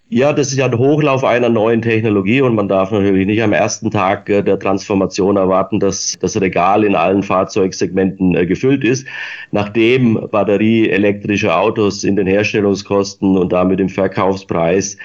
Ja, 0.09 0.31
das 0.31 0.53
ist 0.53 0.57
ja 0.57 0.67
ein 0.67 0.77
Hochlauf 0.77 1.25
einer 1.25 1.49
neuen 1.49 1.81
Technologie 1.81 2.39
und 2.39 2.55
man 2.55 2.69
darf 2.69 2.91
natürlich 2.91 3.27
nicht 3.27 3.43
am 3.43 3.51
ersten 3.51 3.91
Tag 3.91 4.29
äh, 4.29 4.41
der 4.41 4.57
Transformation 4.57 5.35
erwarten, 5.35 5.81
dass 5.81 6.15
das 6.21 6.39
Regal 6.39 6.85
in 6.85 6.95
allen 6.95 7.23
Fahrzeugsegmenten 7.23 8.33
äh, 8.33 8.45
gefüllt 8.45 8.85
ist. 8.85 9.05
Nachdem 9.51 10.29
batterieelektrische 10.31 11.53
Autos 11.53 12.05
in 12.05 12.15
den 12.15 12.25
Herstellungskosten 12.25 13.37
und 13.37 13.51
damit 13.51 13.81
im 13.81 13.89
Verkaufspreis 13.89 14.95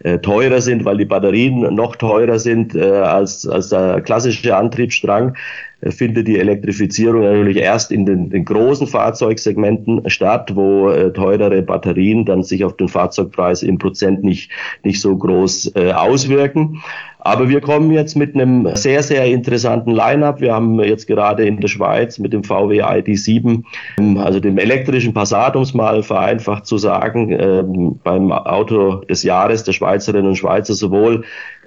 äh, 0.00 0.18
teurer 0.18 0.60
sind, 0.60 0.84
weil 0.84 0.98
die 0.98 1.06
Batterien 1.06 1.74
noch 1.74 1.96
teurer 1.96 2.38
sind 2.38 2.76
als, 2.76 3.48
als 3.48 3.70
der 3.70 4.02
klassische 4.02 4.54
Antriebsstrang, 4.54 5.36
findet 5.88 6.28
die 6.28 6.38
Elektrifizierung 6.38 7.22
natürlich 7.22 7.56
erst 7.56 7.90
in 7.90 8.04
den, 8.04 8.30
den 8.30 8.44
großen 8.44 8.86
Fahrzeugsegmenten 8.86 10.08
statt, 10.10 10.54
wo 10.54 10.90
äh, 10.90 11.12
teurere 11.12 11.62
Batterien 11.62 12.24
dann 12.24 12.42
sich 12.42 12.64
auf 12.64 12.76
den 12.76 12.88
Fahrzeugpreis 12.88 13.62
im 13.62 13.78
Prozent 13.78 14.22
nicht, 14.22 14.50
nicht 14.84 15.00
so 15.00 15.16
groß 15.16 15.72
äh, 15.76 15.92
auswirken. 15.92 16.82
Aber 17.22 17.48
wir 17.48 17.60
kommen 17.60 17.90
jetzt 17.90 18.16
mit 18.16 18.34
einem 18.34 18.74
sehr, 18.74 19.02
sehr 19.02 19.26
interessanten 19.26 19.90
Line-up. 19.90 20.40
Wir 20.40 20.54
haben 20.54 20.80
jetzt 20.80 21.06
gerade 21.06 21.44
in 21.44 21.60
der 21.60 21.68
Schweiz 21.68 22.18
mit 22.18 22.32
dem 22.32 22.44
VW 22.44 22.82
ID7, 22.82 23.62
ähm, 23.98 24.16
also 24.16 24.40
dem 24.40 24.58
elektrischen 24.58 25.12
Passat, 25.12 25.54
um 25.56 25.62
es 25.62 25.74
mal 25.74 26.02
vereinfacht 26.02 26.66
zu 26.66 26.78
sagen, 26.78 27.30
ähm, 27.38 28.00
beim 28.02 28.32
Auto 28.32 28.96
des 29.04 29.22
Jahres 29.22 29.64
der 29.64 29.72
Schweizerinnen 29.72 30.28
und 30.28 30.36
Schweizer 30.36 30.74
sowohl 30.74 31.24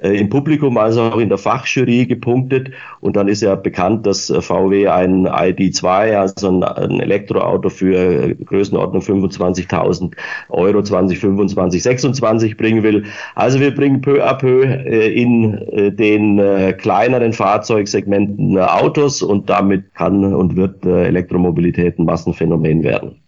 im 0.09 0.29
Publikum 0.29 0.77
als 0.77 0.97
auch 0.97 1.17
in 1.17 1.29
der 1.29 1.37
Fachjury 1.37 2.05
gepunktet. 2.05 2.71
Und 2.99 3.15
dann 3.15 3.27
ist 3.27 3.41
ja 3.41 3.55
bekannt, 3.55 4.05
dass 4.05 4.29
äh, 4.29 4.41
VW 4.41 4.87
ein 4.87 5.27
ID2, 5.27 6.17
also 6.17 6.49
ein, 6.49 6.63
ein 6.63 6.99
Elektroauto 6.99 7.69
für 7.69 7.95
äh, 7.95 8.35
Größenordnung 8.35 9.01
25.000 9.01 10.11
Euro 10.49 10.83
2025, 10.83 11.81
26 11.81 12.57
bringen 12.57 12.83
will. 12.83 13.05
Also 13.35 13.59
wir 13.59 13.73
bringen 13.73 14.01
peu 14.01 14.23
à 14.23 14.33
peu 14.35 14.63
in 14.63 15.95
den 15.97 16.77
kleineren 16.77 17.33
Fahrzeugsegmenten 17.33 18.57
Autos 18.57 19.21
und 19.21 19.49
damit 19.49 19.93
kann 19.95 20.33
und 20.33 20.55
wird 20.55 20.85
Elektromobilität 20.85 21.97
ein 21.99 22.05
Massenphänomen 22.05 22.83
werden. 22.83 23.22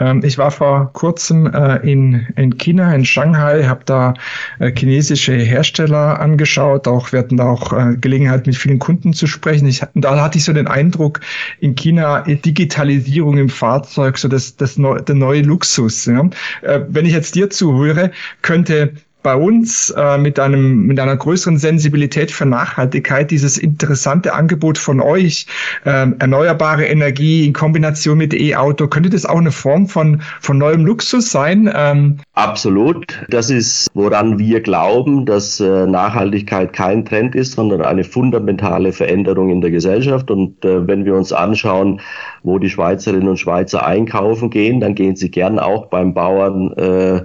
Ähm, 0.00 0.22
ich 0.24 0.38
war 0.38 0.50
vor 0.50 0.92
kurzem 0.92 1.46
äh, 1.46 1.76
in, 1.88 2.26
in 2.36 2.58
China, 2.58 2.94
in 2.94 3.04
Shanghai, 3.04 3.64
habe 3.64 3.82
da 3.84 4.14
äh, 4.58 4.72
chinesische 4.76 5.34
Hersteller 5.34 6.20
angeschaut. 6.20 6.88
Auch 6.88 7.12
wir 7.12 7.20
hatten 7.20 7.36
da 7.36 7.48
auch 7.48 7.72
äh, 7.72 7.96
Gelegenheit, 7.96 8.46
mit 8.46 8.56
vielen 8.56 8.78
Kunden 8.78 9.12
zu 9.12 9.26
sprechen. 9.26 9.66
Ich, 9.66 9.82
da 9.94 10.20
hatte 10.20 10.38
ich 10.38 10.44
so 10.44 10.52
den 10.52 10.66
Eindruck, 10.66 11.20
in 11.60 11.74
China 11.74 12.22
Digitalisierung 12.22 13.38
im 13.38 13.48
Fahrzeug, 13.48 14.18
so 14.18 14.28
das, 14.28 14.56
das 14.56 14.76
neu, 14.76 15.00
der 15.00 15.14
neue 15.14 15.42
Luxus. 15.42 16.06
Ja? 16.06 16.28
Wenn 16.88 17.06
ich 17.06 17.12
jetzt 17.12 17.34
dir 17.34 17.50
zuhöre, 17.50 18.10
könnte 18.42 18.94
bei 19.24 19.34
uns 19.34 19.90
äh, 19.96 20.18
mit 20.18 20.38
einem 20.38 20.86
mit 20.86 21.00
einer 21.00 21.16
größeren 21.16 21.56
Sensibilität 21.56 22.30
für 22.30 22.46
Nachhaltigkeit 22.46 23.30
dieses 23.30 23.58
interessante 23.58 24.34
Angebot 24.34 24.78
von 24.78 25.00
euch 25.00 25.46
äh, 25.84 26.06
erneuerbare 26.18 26.84
Energie 26.84 27.46
in 27.46 27.54
Kombination 27.54 28.18
mit 28.18 28.34
E-Auto 28.34 28.86
könnte 28.86 29.10
das 29.10 29.26
auch 29.26 29.38
eine 29.38 29.50
Form 29.50 29.88
von 29.88 30.22
von 30.40 30.58
neuem 30.58 30.84
Luxus 30.84 31.32
sein? 31.32 31.72
Ähm 31.74 32.18
Absolut. 32.34 33.24
Das 33.30 33.50
ist 33.50 33.88
woran 33.94 34.38
wir 34.38 34.60
glauben, 34.60 35.24
dass 35.24 35.58
äh, 35.58 35.86
Nachhaltigkeit 35.86 36.72
kein 36.74 37.04
Trend 37.06 37.34
ist, 37.34 37.52
sondern 37.52 37.80
eine 37.80 38.04
fundamentale 38.04 38.92
Veränderung 38.92 39.48
in 39.48 39.62
der 39.62 39.70
Gesellschaft. 39.70 40.30
Und 40.30 40.62
äh, 40.64 40.86
wenn 40.86 41.06
wir 41.06 41.14
uns 41.14 41.32
anschauen, 41.32 42.00
wo 42.42 42.58
die 42.58 42.68
Schweizerinnen 42.68 43.28
und 43.28 43.38
Schweizer 43.38 43.86
einkaufen 43.86 44.50
gehen, 44.50 44.80
dann 44.80 44.94
gehen 44.94 45.16
sie 45.16 45.30
gern 45.30 45.58
auch 45.58 45.86
beim 45.86 46.12
Bauern 46.12 46.72
äh, 46.74 47.22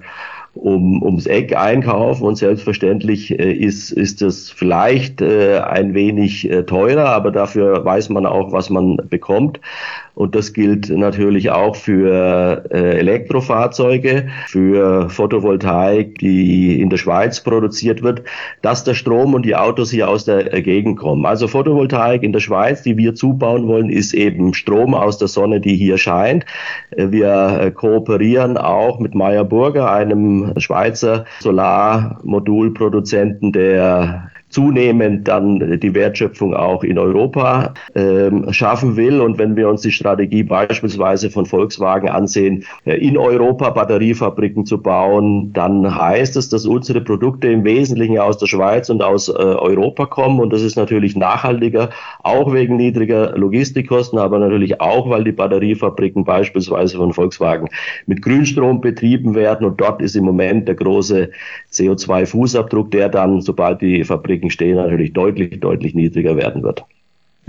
um, 0.56 1.02
ums 1.04 1.26
Eck 1.26 1.56
einkaufen 1.56 2.26
und 2.26 2.36
selbstverständlich 2.36 3.38
äh, 3.40 3.52
ist, 3.52 3.92
ist 3.92 4.22
das 4.22 4.50
vielleicht 4.50 5.22
äh, 5.22 5.60
ein 5.60 5.94
wenig 5.94 6.50
äh, 6.50 6.64
teurer, 6.64 7.06
aber 7.06 7.32
dafür 7.32 7.84
weiß 7.86 8.10
man 8.10 8.26
auch, 8.26 8.52
was 8.52 8.70
man 8.70 8.98
bekommt. 9.10 9.60
Und 10.20 10.36
das 10.36 10.52
gilt 10.52 10.90
natürlich 10.90 11.50
auch 11.50 11.78
für 11.78 12.66
äh, 12.72 13.00
Elektrofahrzeuge, 13.00 14.28
für 14.48 15.10
Photovoltaik, 15.10 16.20
die 16.20 16.82
in 16.82 16.90
der 16.90 16.98
Schweiz 16.98 17.40
produziert 17.40 18.04
wird, 18.04 18.24
dass 18.62 18.84
der 18.84 18.96
Strom 18.96 19.34
und 19.34 19.46
die 19.46 19.56
Autos 19.56 19.92
hier 19.92 20.10
aus 20.10 20.26
der 20.26 20.62
Gegend 20.62 21.00
kommen. 21.00 21.26
Also 21.26 21.48
Photovoltaik 21.48 22.22
in 22.22 22.34
der 22.34 22.42
Schweiz, 22.42 22.82
die 22.82 22.98
wir 22.98 23.16
zubauen 23.16 23.70
wollen, 23.70 23.90
ist 23.90 24.14
eben 24.14 24.54
Strom 24.54 24.94
aus 24.94 25.20
der 25.20 25.30
Sonne, 25.30 25.62
die 25.62 25.78
hier 25.78 25.98
scheint. 25.98 26.46
Wir 26.98 27.62
äh, 27.62 27.72
kooperieren 27.72 28.58
auch 28.58 29.00
mit 29.00 29.16
Meyer 29.16 29.46
Burger, 29.46 29.90
einem 29.90 30.52
Schweizer 30.58 31.24
Solarmodulproduzenten, 31.40 33.54
der 33.54 34.32
zunehmend 34.50 35.28
dann 35.28 35.80
die 35.80 35.94
Wertschöpfung 35.94 36.56
auch 36.56 36.84
in 36.84 36.98
Europa 36.98 37.74
ähm, 37.96 38.52
schaffen 38.52 38.98
will. 38.98 39.22
Und 39.22 39.38
wenn 39.38 39.56
wir 39.56 39.70
uns 39.70 39.82
die 39.82 39.92
Strategie 39.92 40.44
beispielsweise 40.44 41.30
von 41.30 41.46
Volkswagen 41.46 42.10
ansehen, 42.10 42.66
äh, 42.86 42.96
in 42.96 43.18
Europa 43.18 43.70
Batteriefabriken 43.70 44.66
zu 44.66 44.82
bauen, 44.82 45.54
dann 45.54 45.96
heißt 45.96 46.36
es, 46.36 46.50
dass 46.50 46.66
unsere 46.66 47.02
Produkte 47.02 47.48
im 47.48 47.64
Wesentlichen 47.64 48.18
aus 48.18 48.38
der 48.38 48.48
Schweiz 48.48 48.90
und 48.90 49.04
aus 49.04 49.30
äh, 49.30 49.34
Europa 49.34 50.08
kommen. 50.08 50.40
Und 50.40 50.52
das 50.52 50.64
ist 50.64 50.76
natürlich 50.76 51.16
nachhaltiger, 51.16 51.90
auch 52.24 52.52
wegen 52.52 52.76
niedriger 52.78 53.38
Logistikkosten, 53.38 54.18
aber 54.18 54.40
natürlich 54.40 54.82
auch, 54.82 55.10
weil 55.10 55.24
die 55.24 55.32
Batteriefabriken 55.32 56.24
beispielsweise 56.24 56.98
von 56.98 57.14
Volkswagen 57.14 57.70
mit 58.08 58.24
Grünstrom 58.24 58.82
betrieben 58.82 59.36
werden. 59.36 59.66
Und 59.68 59.80
dort 59.80 60.02
ist 60.02 60.16
im 60.16 60.26
Moment 60.26 60.68
der 60.68 60.76
große 60.76 61.30
CO2-Fußabdruck, 61.72 62.90
der 62.90 63.10
dann, 63.10 63.42
sobald 63.42 63.82
die 63.82 64.04
Fabrik 64.04 64.39
Fabriken 64.40 64.52
stehen, 64.52 64.76
natürlich 64.78 65.14
deutlich, 65.14 65.60
deutlich 65.60 65.94
niedriger 65.94 66.38
werden 66.38 66.64
wird. 66.64 66.86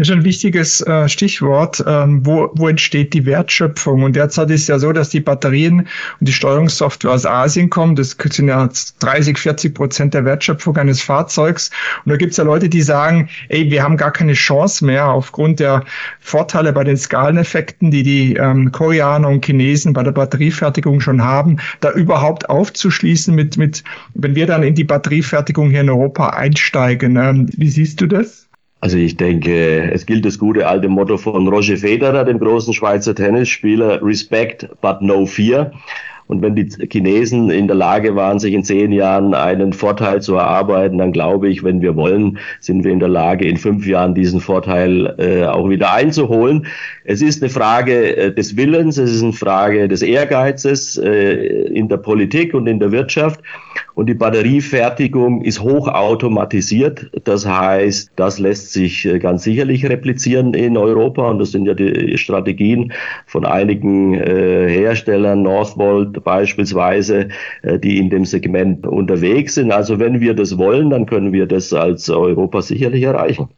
Das 0.01 0.09
ist 0.09 0.15
ein 0.15 0.25
wichtiges 0.25 0.81
äh, 0.81 1.11
Stichwort. 1.11 1.85
Ähm, 1.87 2.25
wo, 2.25 2.49
wo 2.55 2.69
entsteht 2.69 3.13
die 3.13 3.27
Wertschöpfung? 3.27 4.03
Und 4.03 4.17
derzeit 4.17 4.49
ist 4.49 4.67
ja 4.67 4.79
so, 4.79 4.93
dass 4.93 5.11
die 5.11 5.21
Batterien 5.21 5.81
und 5.81 5.89
die 6.21 6.33
Steuerungssoftware 6.33 7.13
aus 7.13 7.27
Asien 7.27 7.69
kommen. 7.69 7.97
Das 7.97 8.17
sind 8.19 8.49
ja 8.49 8.67
30, 9.01 9.37
40 9.37 9.75
Prozent 9.75 10.15
der 10.15 10.25
Wertschöpfung 10.25 10.79
eines 10.79 11.03
Fahrzeugs. 11.03 11.71
Und 12.07 12.13
da 12.13 12.17
gibt 12.17 12.31
es 12.31 12.39
ja 12.39 12.45
Leute, 12.45 12.71
die 12.71 12.81
sagen, 12.81 13.29
ey, 13.51 13.71
wir 13.71 13.83
haben 13.83 13.99
gar 13.99 14.11
keine 14.11 14.33
Chance 14.33 14.87
mehr 14.87 15.07
aufgrund 15.07 15.61
der 15.61 15.85
Vorteile 16.19 16.73
bei 16.73 16.85
den 16.85 16.97
Skaleneffekten, 16.97 17.91
die 17.91 18.03
die 18.03 18.37
ähm, 18.37 18.73
Koreaner 18.73 19.29
und 19.29 19.45
Chinesen 19.45 19.93
bei 19.93 20.03
der 20.03 20.13
Batteriefertigung 20.13 21.03
schon 21.03 21.23
haben, 21.23 21.59
da 21.81 21.91
überhaupt 21.93 22.49
aufzuschließen 22.49 23.35
mit, 23.35 23.59
mit, 23.59 23.85
wenn 24.15 24.35
wir 24.35 24.47
dann 24.47 24.63
in 24.63 24.75
die 24.75 24.85
Batteriefertigung 24.85 25.69
hier 25.69 25.83
in 25.83 25.91
Europa 25.91 26.31
einsteigen. 26.31 27.17
Ähm, 27.17 27.51
wie 27.55 27.69
siehst 27.69 28.01
du 28.01 28.07
das? 28.07 28.50
Also 28.81 28.97
ich 28.97 29.17
denke, 29.17 29.93
es 29.93 30.07
gilt 30.07 30.25
das 30.25 30.39
gute 30.39 30.67
alte 30.67 30.89
Motto 30.89 31.19
von 31.19 31.47
Roger 31.49 31.77
Federer, 31.77 32.25
dem 32.25 32.39
großen 32.39 32.73
Schweizer 32.73 33.15
Tennisspieler, 33.15 34.03
Respect 34.03 34.69
but 34.81 35.03
no 35.03 35.27
fear. 35.27 35.73
Und 36.31 36.43
wenn 36.43 36.55
die 36.55 36.69
Chinesen 36.89 37.51
in 37.51 37.67
der 37.67 37.75
Lage 37.75 38.15
waren, 38.15 38.39
sich 38.39 38.55
in 38.55 38.63
zehn 38.63 38.93
Jahren 38.93 39.35
einen 39.35 39.73
Vorteil 39.73 40.23
zu 40.23 40.37
erarbeiten, 40.37 40.99
dann 40.99 41.11
glaube 41.11 41.49
ich, 41.49 41.65
wenn 41.65 41.83
wir 41.83 41.97
wollen, 41.97 42.39
sind 42.61 42.85
wir 42.85 42.93
in 42.93 43.01
der 43.01 43.09
Lage, 43.09 43.49
in 43.49 43.57
fünf 43.57 43.85
Jahren 43.85 44.15
diesen 44.15 44.41
Vorteil 44.41 45.13
äh, 45.19 45.45
auch 45.45 45.69
wieder 45.69 45.93
einzuholen. 45.93 46.67
Es 47.03 47.21
ist 47.21 47.43
eine 47.43 47.51
Frage 47.51 48.17
äh, 48.17 48.33
des 48.33 48.57
Willens, 48.57 48.97
es 48.97 49.13
ist 49.13 49.25
eine 49.25 49.33
Frage 49.33 49.89
des 49.89 50.03
Ehrgeizes 50.03 50.97
äh, 50.99 51.65
in 51.65 51.89
der 51.89 51.97
Politik 51.97 52.55
und 52.55 52.69
in 52.69 52.79
der 52.79 52.93
Wirtschaft. 52.93 53.41
Und 53.95 54.07
die 54.07 54.15
Batteriefertigung 54.15 55.43
ist 55.43 55.61
hochautomatisiert. 55.61 57.11
Das 57.25 57.45
heißt, 57.45 58.13
das 58.15 58.39
lässt 58.39 58.73
sich 58.73 59.05
äh, 59.05 59.19
ganz 59.19 59.43
sicherlich 59.43 59.85
replizieren 59.85 60.55
in 60.55 60.77
Europa. 60.77 61.29
Und 61.29 61.41
das 61.41 61.51
sind 61.51 61.67
ja 61.67 61.75
die 61.75 62.17
Strategien 62.17 62.93
von 63.27 63.45
einigen 63.45 64.15
äh, 64.15 64.69
Herstellern, 64.69 65.43
Northvolt 65.43 66.20
beispielsweise, 66.23 67.29
äh, 67.63 67.79
die 67.79 67.99
in 67.99 68.11
dem 68.11 68.25
Segment 68.25 68.87
unterwegs 68.87 69.55
sind. 69.55 69.73
Also 69.73 69.99
wenn 69.99 70.21
wir 70.21 70.35
das 70.35 70.59
wollen, 70.59 70.91
dann 70.91 71.07
können 71.07 71.33
wir 71.33 71.47
das 71.47 71.73
als 71.73 72.09
Europa 72.09 72.63
sicherlich 72.63 73.03
erreichen. 73.03 73.49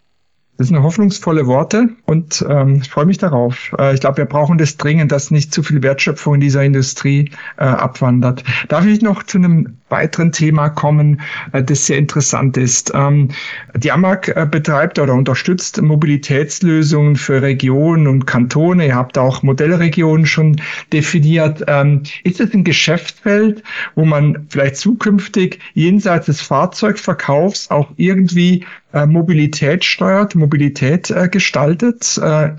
Das 0.58 0.68
sind 0.68 0.82
hoffnungsvolle 0.82 1.46
Worte 1.46 1.88
und 2.04 2.44
ähm, 2.48 2.80
ich 2.82 2.90
freue 2.90 3.06
mich 3.06 3.18
darauf. 3.18 3.74
Äh, 3.78 3.94
ich 3.94 4.00
glaube, 4.00 4.18
wir 4.18 4.26
brauchen 4.26 4.58
das 4.58 4.76
dringend, 4.76 5.10
dass 5.10 5.30
nicht 5.30 5.52
zu 5.52 5.62
viel 5.62 5.82
Wertschöpfung 5.82 6.34
in 6.34 6.40
dieser 6.40 6.62
Industrie 6.62 7.30
äh, 7.56 7.64
abwandert. 7.64 8.44
Darf 8.68 8.84
ich 8.84 9.00
noch 9.00 9.22
zu 9.22 9.38
einem 9.38 9.78
weiteren 9.92 10.32
Thema 10.32 10.68
kommen, 10.68 11.20
äh, 11.52 11.62
das 11.62 11.86
sehr 11.86 11.98
interessant 11.98 12.56
ist? 12.56 12.90
Ähm, 12.94 13.28
die 13.76 13.92
AMAG 13.92 14.28
äh, 14.34 14.44
betreibt 14.50 14.98
oder 14.98 15.14
unterstützt 15.14 15.80
Mobilitätslösungen 15.80 17.14
für 17.14 17.40
Regionen 17.40 18.08
und 18.08 18.26
Kantone. 18.26 18.88
Ihr 18.88 18.96
habt 18.96 19.16
auch 19.16 19.44
Modellregionen 19.44 20.26
schon 20.26 20.60
definiert. 20.92 21.62
Ähm, 21.68 22.02
ist 22.24 22.40
es 22.40 22.52
ein 22.52 22.64
Geschäftsfeld, 22.64 23.62
wo 23.94 24.04
man 24.04 24.46
vielleicht 24.48 24.76
zukünftig 24.76 25.60
jenseits 25.74 26.26
des 26.26 26.40
Fahrzeugverkaufs 26.40 27.70
auch 27.70 27.90
irgendwie 27.96 28.64
äh, 28.92 29.06
Mobilität 29.06 29.84
steuert, 29.84 30.34
Mobilität 30.34 31.14
gestaltet. 31.30 32.02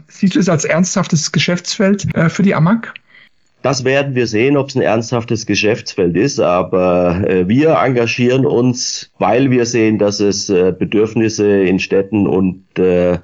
Siehst 0.07 0.35
du 0.35 0.39
es 0.39 0.47
als 0.47 0.63
ernsthaftes 0.63 1.31
Geschäftsfeld 1.31 2.07
für 2.29 2.43
die 2.43 2.55
AMAG? 2.55 2.93
Das 3.63 3.85
werden 3.85 4.13
wir 4.13 4.27
sehen, 4.27 4.57
ob 4.57 4.67
es 4.67 4.75
ein 4.75 4.81
ernsthaftes 4.81 5.45
Geschäftsfeld 5.45 6.17
ist, 6.17 6.41
aber 6.41 7.23
äh, 7.25 7.47
wir 7.47 7.77
engagieren 7.81 8.45
uns, 8.45 9.09
weil 9.19 9.51
wir 9.51 9.65
sehen, 9.65 9.97
dass 9.97 10.19
es 10.19 10.49
äh, 10.49 10.73
Bedürfnisse 10.77 11.61
in 11.63 11.79
Städten 11.79 12.27
und 12.27 12.77
äh, 12.77 13.19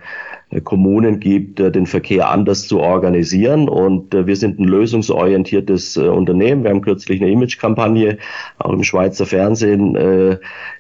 Kommunen 0.64 1.20
gibt, 1.20 1.60
den 1.60 1.86
Verkehr 1.86 2.32
anders 2.32 2.68
zu 2.68 2.80
organisieren. 2.80 3.70
Und 3.70 4.16
wir 4.16 4.36
sind 4.36 4.60
ein 4.60 4.64
lösungsorientiertes 4.64 5.96
Unternehmen. 5.96 6.64
Wir 6.64 6.72
haben 6.72 6.82
kürzlich 6.82 7.22
eine 7.22 7.30
Imagekampagne 7.30 8.18
auch 8.58 8.74
im 8.74 8.84
Schweizer 8.84 9.28
Fernsehen 9.28 9.96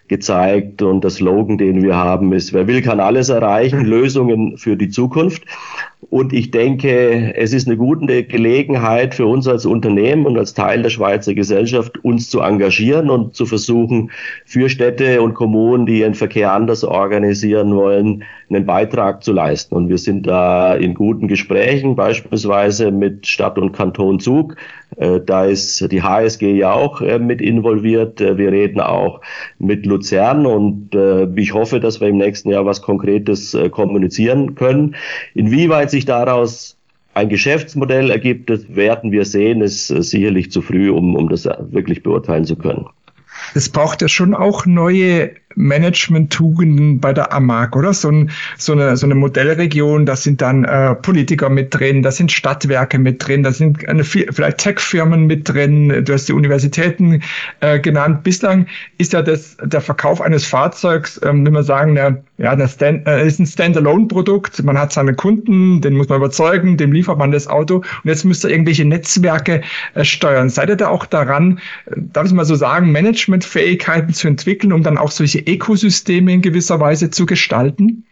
gezeigt. 0.09 0.81
Und 0.81 1.03
der 1.03 1.11
Slogan, 1.11 1.57
den 1.57 1.81
wir 1.81 1.95
haben, 1.95 2.33
ist, 2.33 2.51
wer 2.53 2.67
will, 2.67 2.81
kann 2.81 2.99
alles 2.99 3.29
erreichen, 3.29 3.85
Lösungen 3.85 4.57
für 4.57 4.75
die 4.75 4.89
Zukunft. 4.89 5.43
Und 6.09 6.33
ich 6.33 6.49
denke, 6.49 7.35
es 7.35 7.53
ist 7.53 7.67
eine 7.67 7.77
gute 7.77 8.23
Gelegenheit 8.23 9.13
für 9.13 9.27
uns 9.27 9.47
als 9.47 9.65
Unternehmen 9.65 10.25
und 10.25 10.37
als 10.37 10.53
Teil 10.53 10.81
der 10.81 10.89
Schweizer 10.89 11.33
Gesellschaft, 11.33 12.03
uns 12.03 12.29
zu 12.29 12.39
engagieren 12.39 13.09
und 13.09 13.35
zu 13.35 13.45
versuchen, 13.45 14.09
für 14.45 14.69
Städte 14.69 15.21
und 15.21 15.33
Kommunen, 15.33 15.85
die 15.85 15.99
ihren 15.99 16.15
Verkehr 16.15 16.53
anders 16.53 16.83
organisieren 16.83 17.75
wollen, 17.75 18.23
einen 18.49 18.65
Beitrag 18.65 19.23
zu 19.23 19.33
leisten. 19.33 19.75
Und 19.75 19.89
wir 19.89 19.97
sind 19.97 20.25
da 20.25 20.73
in 20.73 20.95
guten 20.95 21.27
Gesprächen, 21.27 21.95
beispielsweise 21.95 22.91
mit 22.91 23.27
Stadt 23.27 23.57
und 23.59 23.73
Kanton 23.73 24.19
Zug. 24.19 24.55
Äh, 24.99 25.21
da 25.25 25.45
ist 25.45 25.91
die 25.91 26.03
HSG 26.03 26.57
ja 26.57 26.73
auch 26.73 27.01
äh, 27.01 27.19
mit 27.19 27.41
involviert. 27.41 28.19
Äh, 28.21 28.37
wir 28.37 28.51
reden 28.51 28.81
auch 28.81 29.21
mit 29.57 29.85
Luzern 29.85 30.45
und 30.45 30.95
ich 31.35 31.53
hoffe, 31.53 31.79
dass 31.79 32.01
wir 32.01 32.09
im 32.09 32.17
nächsten 32.17 32.49
Jahr 32.49 32.65
was 32.65 32.81
Konkretes 32.81 33.55
kommunizieren 33.71 34.55
können. 34.55 34.95
Inwieweit 35.33 35.91
sich 35.91 36.05
daraus 36.05 36.77
ein 37.13 37.29
Geschäftsmodell 37.29 38.09
ergibt, 38.09 38.49
das 38.49 38.75
werden 38.75 39.11
wir 39.11 39.25
sehen, 39.25 39.61
ist 39.61 39.87
sicherlich 39.87 40.51
zu 40.51 40.61
früh, 40.61 40.89
um, 40.89 41.15
um 41.15 41.29
das 41.29 41.45
wirklich 41.45 42.03
beurteilen 42.03 42.45
zu 42.45 42.55
können. 42.55 42.85
Es 43.53 43.69
braucht 43.69 44.01
ja 44.01 44.07
schon 44.07 44.33
auch 44.33 44.65
neue 44.65 45.31
Management-Tugenden 45.55 46.99
bei 46.99 47.13
der 47.13 47.33
AMAG, 47.33 47.75
oder? 47.75 47.93
So, 47.93 48.09
ein, 48.09 48.31
so, 48.57 48.73
eine, 48.73 48.95
so 48.97 49.05
eine 49.05 49.15
Modellregion, 49.15 50.05
da 50.05 50.15
sind 50.15 50.41
dann 50.41 50.63
äh, 50.63 50.95
Politiker 50.95 51.49
mit 51.49 51.73
drin, 51.73 52.03
da 52.03 52.11
sind 52.11 52.31
Stadtwerke 52.31 52.99
mit 52.99 53.25
drin, 53.25 53.43
da 53.43 53.51
sind 53.51 53.87
eine, 53.87 54.03
vielleicht 54.03 54.59
Tech-Firmen 54.59 55.25
mit 55.25 55.49
drin, 55.49 56.03
du 56.05 56.13
hast 56.13 56.29
die 56.29 56.33
Universitäten 56.33 57.21
äh, 57.61 57.79
genannt. 57.79 58.23
Bislang 58.23 58.67
ist 58.97 59.13
ja 59.13 59.21
das, 59.21 59.57
der 59.63 59.81
Verkauf 59.81 60.21
eines 60.21 60.45
Fahrzeugs, 60.45 61.19
ähm, 61.23 61.45
wenn 61.45 61.53
wir 61.53 61.63
sagen, 61.63 61.95
der, 61.95 62.21
ja, 62.37 62.55
das 62.55 62.73
Stand, 62.73 63.07
äh, 63.07 63.25
ist 63.25 63.39
ein 63.39 63.45
Standalone-Produkt, 63.45 64.63
man 64.63 64.77
hat 64.77 64.93
seine 64.93 65.13
Kunden, 65.13 65.81
den 65.81 65.97
muss 65.97 66.09
man 66.09 66.19
überzeugen, 66.19 66.77
dem 66.77 66.91
liefert 66.91 67.17
man 67.17 67.31
das 67.31 67.47
Auto 67.47 67.77
und 67.77 67.85
jetzt 68.05 68.23
müsste 68.23 68.49
irgendwelche 68.49 68.85
Netzwerke 68.85 69.61
äh, 69.95 70.05
steuern. 70.05 70.49
Seid 70.49 70.69
ihr 70.69 70.75
da 70.75 70.87
auch 70.87 71.05
daran, 71.05 71.59
äh, 71.87 71.95
darf 71.97 72.27
ich 72.27 72.33
mal 72.33 72.45
so 72.45 72.55
sagen, 72.55 72.91
Managementfähigkeiten 72.91 74.13
zu 74.13 74.27
entwickeln, 74.27 74.71
um 74.71 74.83
dann 74.83 74.97
auch 74.97 75.11
solche 75.11 75.38
Ökosysteme 75.47 76.33
in 76.33 76.41
gewisser 76.41 76.79
Weise 76.79 77.09
zu 77.09 77.25
gestalten? 77.25 78.05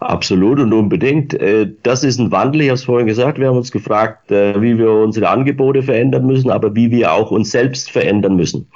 Absolut 0.00 0.58
und 0.58 0.72
unbedingt. 0.72 1.34
Äh, 1.34 1.70
das 1.82 2.02
ist 2.02 2.18
ein 2.18 2.32
Wandel, 2.32 2.62
ich 2.62 2.68
habe 2.68 2.74
es 2.74 2.84
vorhin 2.84 3.06
gesagt, 3.06 3.38
wir 3.38 3.48
haben 3.48 3.56
uns 3.56 3.70
gefragt, 3.70 4.32
äh, 4.32 4.60
wie 4.60 4.76
wir 4.76 4.90
unsere 4.90 5.28
Angebote 5.28 5.82
verändern 5.82 6.26
müssen, 6.26 6.50
aber 6.50 6.74
wie 6.74 6.90
wir 6.90 7.12
auch 7.12 7.30
uns 7.30 7.52
selbst 7.52 7.90
verändern 7.90 8.34
müssen. 8.36 8.68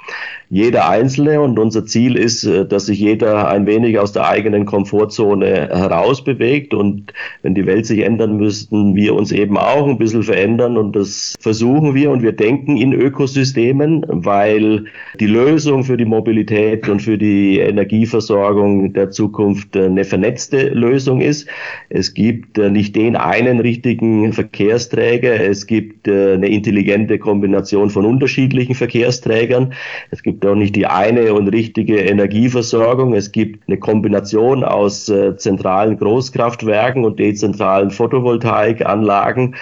Jeder 0.49 0.87
Einzelne 0.89 1.41
und 1.41 1.59
unser 1.59 1.85
Ziel 1.85 2.15
ist, 2.15 2.45
äh, 2.45 2.65
dass 2.65 2.85
sich 2.85 2.99
jeder 2.99 3.49
ein 3.49 3.65
wenig 3.65 3.99
aus 3.99 4.13
der 4.13 4.27
eigenen 4.27 4.65
Komfortzone 4.65 5.67
herausbewegt 5.69 6.73
und 6.73 7.11
wenn 7.41 7.53
die 7.53 7.65
Welt 7.65 7.85
sich 7.85 7.99
ändern 7.99 8.37
müssten, 8.37 8.95
wir 8.95 9.13
uns 9.13 9.33
eben 9.33 9.57
auch 9.57 9.85
ein 9.87 9.97
bisschen 9.97 10.23
verändern 10.23 10.77
und 10.77 10.95
das 10.95 11.35
versuchen 11.41 11.93
wir 11.93 12.09
und 12.11 12.21
wir 12.21 12.31
denken 12.31 12.77
in 12.77 12.93
Ökosystemen, 12.93 14.05
weil 14.07 14.85
die 15.19 15.27
Lösung 15.27 15.83
für 15.83 15.97
die 15.97 16.05
Mobilität 16.05 16.87
und 16.87 17.01
für 17.01 17.17
die 17.17 17.59
Energieversorgung 17.59 18.93
der 18.93 19.11
Zukunft 19.11 19.75
eine 19.75 20.05
vernetzte 20.05 20.69
Lösung 20.77 21.21
ist. 21.21 21.47
Es 21.89 22.13
gibt 22.13 22.57
äh, 22.57 22.69
nicht 22.69 22.95
den 22.95 23.15
einen 23.15 23.59
richtigen 23.59 24.31
Verkehrsträger, 24.33 25.39
es 25.41 25.67
gibt 25.67 26.07
äh, 26.07 26.33
eine 26.33 26.47
intelligente 26.47 27.19
Kombination 27.19 27.89
von 27.89 28.05
unterschiedlichen 28.05 28.75
Verkehrsträgern. 28.75 29.73
Es 30.11 30.23
gibt 30.23 30.45
auch 30.45 30.55
nicht 30.55 30.75
die 30.75 30.85
eine 30.85 31.33
und 31.33 31.47
richtige 31.49 31.97
Energieversorgung. 31.99 33.13
Es 33.13 33.31
gibt 33.31 33.67
eine 33.67 33.77
Kombination 33.77 34.63
aus 34.63 35.09
äh, 35.09 35.35
zentralen 35.37 35.97
Großkraftwerken 35.97 37.03
und 37.03 37.19
dezentralen 37.19 37.91
Photovoltaikanlagen. 37.91 39.55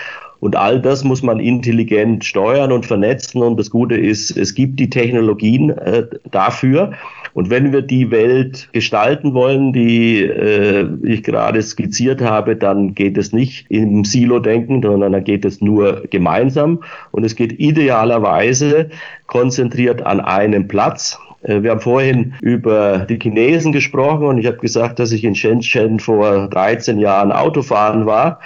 Und 0.46 0.56
all 0.56 0.80
das 0.80 1.04
muss 1.04 1.24
man 1.24 1.40
intelligent 1.40 2.24
steuern 2.24 2.72
und 2.72 2.86
vernetzen. 2.86 3.42
Und 3.42 3.60
das 3.60 3.72
Gute 3.72 3.96
ist, 3.96 4.30
es 4.38 4.54
gibt 4.54 4.80
die 4.80 4.92
Technologien 4.92 5.72
äh, 5.72 6.06
dafür. 6.30 6.92
Und 7.34 7.50
wenn 7.50 7.74
wir 7.74 7.82
die 7.82 8.12
Welt 8.12 8.70
gestalten 8.72 9.34
wollen, 9.34 9.74
die 9.74 10.22
äh, 10.22 10.88
ich 11.02 11.24
gerade 11.24 11.64
skizziert 11.64 12.22
habe, 12.22 12.56
dann 12.56 12.94
geht 12.94 13.18
es 13.18 13.34
nicht 13.34 13.66
im 13.70 14.06
Silo-Denken, 14.06 14.84
sondern 14.84 15.14
dann 15.14 15.24
geht 15.24 15.46
es 15.46 15.62
nur 15.62 16.04
gemeinsam. 16.12 16.84
Und 17.10 17.24
es 17.24 17.36
geht 17.36 17.60
idealerweise 17.60 18.92
konzentriert 19.26 20.06
an 20.06 20.20
einem 20.20 20.68
Platz. 20.68 21.18
Äh, 21.42 21.64
wir 21.64 21.72
haben 21.72 21.82
vorhin 21.82 22.36
über 22.42 23.00
die 23.00 23.18
Chinesen 23.18 23.72
gesprochen 23.72 24.28
und 24.28 24.38
ich 24.38 24.46
habe 24.46 24.58
gesagt, 24.58 25.00
dass 25.00 25.12
ich 25.12 25.24
in 25.24 25.34
Shenzhen 25.34 26.00
vor 26.00 26.50
13 26.50 27.00
Jahren 27.00 27.32
Autofahren 27.32 28.06
war. 28.06 28.40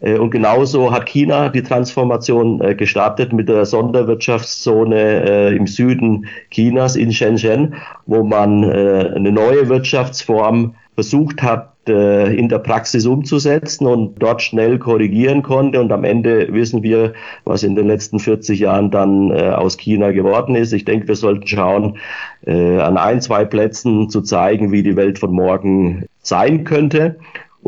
Äh, 0.00 0.18
und 0.18 0.30
genauso 0.30 0.92
hat 0.92 1.06
China 1.06 1.48
die 1.48 1.62
Transformation 1.62 2.60
äh, 2.60 2.74
gestartet 2.74 3.32
mit 3.32 3.48
der 3.48 3.64
Sonderwirtschaftszone 3.64 4.96
äh, 4.96 5.56
im 5.56 5.66
Süden 5.66 6.26
Chinas 6.50 6.96
in 6.96 7.12
Shenzhen, 7.12 7.74
wo 8.06 8.22
man 8.22 8.64
eine 8.64 9.32
neue 9.32 9.68
Wirtschaftsform 9.68 10.74
versucht 10.94 11.42
hat, 11.42 11.74
in 11.86 12.50
der 12.50 12.58
Praxis 12.58 13.06
umzusetzen 13.06 13.86
und 13.86 14.16
dort 14.18 14.42
schnell 14.42 14.78
korrigieren 14.78 15.42
konnte. 15.42 15.80
Und 15.80 15.90
am 15.90 16.04
Ende 16.04 16.52
wissen 16.52 16.82
wir, 16.82 17.14
was 17.44 17.62
in 17.62 17.76
den 17.76 17.86
letzten 17.86 18.18
40 18.18 18.60
Jahren 18.60 18.90
dann 18.90 19.32
aus 19.32 19.78
China 19.78 20.10
geworden 20.10 20.54
ist. 20.54 20.72
Ich 20.72 20.84
denke, 20.84 21.08
wir 21.08 21.16
sollten 21.16 21.46
schauen, 21.46 21.96
an 22.44 22.98
ein, 22.98 23.22
zwei 23.22 23.44
Plätzen 23.46 24.10
zu 24.10 24.20
zeigen, 24.20 24.70
wie 24.70 24.82
die 24.82 24.96
Welt 24.96 25.18
von 25.18 25.32
morgen 25.32 26.04
sein 26.22 26.64
könnte. 26.64 27.16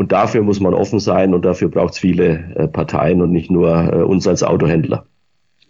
Und 0.00 0.12
dafür 0.12 0.40
muss 0.40 0.60
man 0.60 0.72
offen 0.72 0.98
sein 0.98 1.34
und 1.34 1.44
dafür 1.44 1.68
braucht 1.68 1.92
es 1.92 1.98
viele 1.98 2.54
äh, 2.54 2.68
Parteien 2.68 3.20
und 3.20 3.32
nicht 3.32 3.50
nur 3.50 3.92
äh, 3.92 4.02
uns 4.02 4.26
als 4.26 4.42
Autohändler 4.42 5.04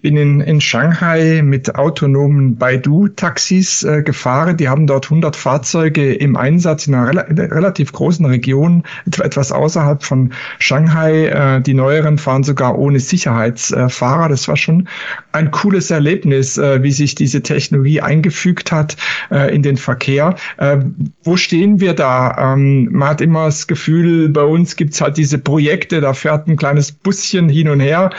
bin 0.01 0.17
in, 0.17 0.41
in 0.41 0.61
Shanghai 0.61 1.43
mit 1.43 1.75
autonomen 1.75 2.57
Baidu-Taxis 2.57 3.83
äh, 3.83 4.03
gefahren. 4.03 4.57
Die 4.57 4.69
haben 4.69 4.87
dort 4.87 5.07
100 5.07 5.37
Fahrzeuge 5.37 6.15
im 6.15 6.37
Einsatz 6.37 6.87
in 6.87 6.95
einer, 6.95 7.09
rel 7.09 7.27
in 7.29 7.39
einer 7.39 7.55
relativ 7.55 7.93
großen 7.93 8.25
Region, 8.25 8.85
etwas 9.07 9.53
außerhalb 9.53 10.03
von 10.03 10.33
Shanghai. 10.59 11.27
Äh, 11.27 11.61
die 11.61 11.75
neueren 11.75 12.19
fahren 12.19 12.45
sogar 12.45 12.79
ohne 12.79 13.01
Sicherheitsfahrer. 13.01 14.29
das 14.29 14.49
war 14.49 14.57
schon 14.57 14.89
ein 15.33 15.51
cooles 15.51 15.91
Erlebnis, 15.91 16.59
äh, 16.59 16.83
wie 16.83 16.93
sich 16.93 17.15
diese 17.15 17.43
Technologie 17.43 18.01
eingefügt 18.01 18.73
hat 18.73 18.97
äh, 19.31 19.55
in 19.55 19.63
den 19.63 19.77
Verkehr. 19.77 20.35
Äh, 20.57 20.79
wo 21.23 21.37
stehen 21.37 21.81
wir 21.81 21.95
da? 21.95 22.55
Ähm, 22.55 22.89
man 22.91 23.11
hat 23.11 23.21
immer 23.21 23.47
das 23.47 23.67
Gefühl, 23.67 24.29
bei 24.29 24.43
uns 24.43 24.77
gibt's 24.77 25.01
halt 25.01 25.17
diese 25.17 25.39
Projekte, 25.39 26.01
da 26.01 26.15
fährt 26.15 26.49
ein 26.49 26.57
kleines 26.57 26.93
Buschen 26.93 27.49
hin 27.49 27.69
und 27.69 27.81
her. 27.81 28.11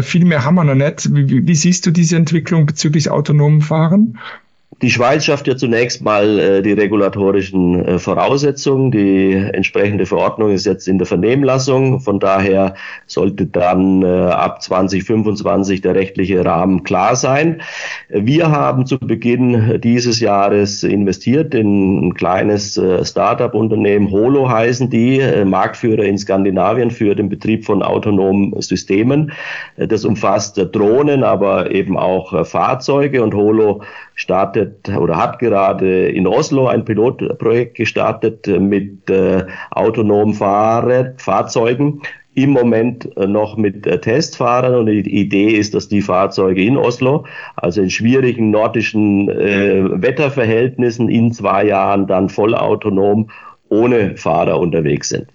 Viel 0.00 0.24
mehr 0.24 0.44
haben 0.44 0.54
wir 0.54 0.64
noch 0.64 0.74
nicht. 0.74 1.14
Wie, 1.14 1.29
wie, 1.30 1.54
siehst 1.54 1.86
du 1.86 1.90
diese 1.90 2.16
Entwicklung 2.16 2.66
bezüglich 2.66 3.10
autonomen 3.10 3.62
Fahren? 3.62 4.18
Die 4.82 4.90
Schweiz 4.90 5.26
schafft 5.26 5.46
ja 5.46 5.56
zunächst 5.56 6.02
mal 6.02 6.38
äh, 6.38 6.62
die 6.62 6.72
regulatorischen 6.72 7.84
äh, 7.84 7.98
Voraussetzungen. 7.98 8.90
Die 8.90 9.32
entsprechende 9.32 10.06
Verordnung 10.06 10.52
ist 10.52 10.64
jetzt 10.64 10.88
in 10.88 10.96
der 10.96 11.06
Vernehmlassung. 11.06 12.00
Von 12.00 12.18
daher 12.18 12.74
sollte 13.06 13.44
dann 13.44 14.02
äh, 14.02 14.06
ab 14.06 14.62
2025 14.62 15.82
der 15.82 15.94
rechtliche 15.94 16.42
Rahmen 16.46 16.82
klar 16.82 17.14
sein. 17.14 17.60
Wir 18.08 18.50
haben 18.50 18.86
zu 18.86 18.98
Beginn 18.98 19.80
dieses 19.82 20.18
Jahres 20.18 20.82
investiert 20.82 21.54
in 21.54 22.08
ein 22.08 22.14
kleines 22.14 22.78
äh, 22.78 23.04
Start-up-Unternehmen. 23.04 24.10
Holo 24.10 24.48
heißen 24.48 24.88
die, 24.88 25.20
äh, 25.20 25.44
Marktführer 25.44 26.04
in 26.04 26.16
Skandinavien 26.16 26.90
für 26.90 27.14
den 27.14 27.28
Betrieb 27.28 27.66
von 27.66 27.82
autonomen 27.82 28.58
Systemen. 28.62 29.32
Äh, 29.76 29.86
das 29.86 30.06
umfasst 30.06 30.58
Drohnen, 30.72 31.22
aber 31.22 31.70
eben 31.70 31.98
auch 31.98 32.46
Fahrzeuge 32.46 33.22
und 33.22 33.34
Holo 33.34 33.82
startet 34.14 34.69
oder 34.98 35.16
hat 35.16 35.38
gerade 35.38 36.08
in 36.08 36.26
Oslo 36.26 36.66
ein 36.66 36.84
Pilotprojekt 36.84 37.76
gestartet 37.76 38.46
mit 38.46 39.08
äh, 39.10 39.44
autonomen 39.70 40.34
Fahrzeugen. 40.34 42.02
Im 42.34 42.50
Moment 42.50 43.16
äh, 43.16 43.26
noch 43.26 43.56
mit 43.56 43.86
äh, 43.86 44.00
Testfahrern 44.00 44.74
und 44.74 44.86
die 44.86 45.00
Idee 45.00 45.50
ist, 45.50 45.74
dass 45.74 45.88
die 45.88 46.00
Fahrzeuge 46.00 46.62
in 46.62 46.76
Oslo, 46.76 47.26
also 47.56 47.82
in 47.82 47.90
schwierigen 47.90 48.50
nordischen 48.50 49.28
äh, 49.28 49.82
Wetterverhältnissen, 50.00 51.08
in 51.08 51.32
zwei 51.32 51.64
Jahren 51.66 52.06
dann 52.06 52.28
vollautonom 52.28 53.30
ohne 53.68 54.16
Fahrer 54.16 54.60
unterwegs 54.60 55.08
sind. 55.08 55.26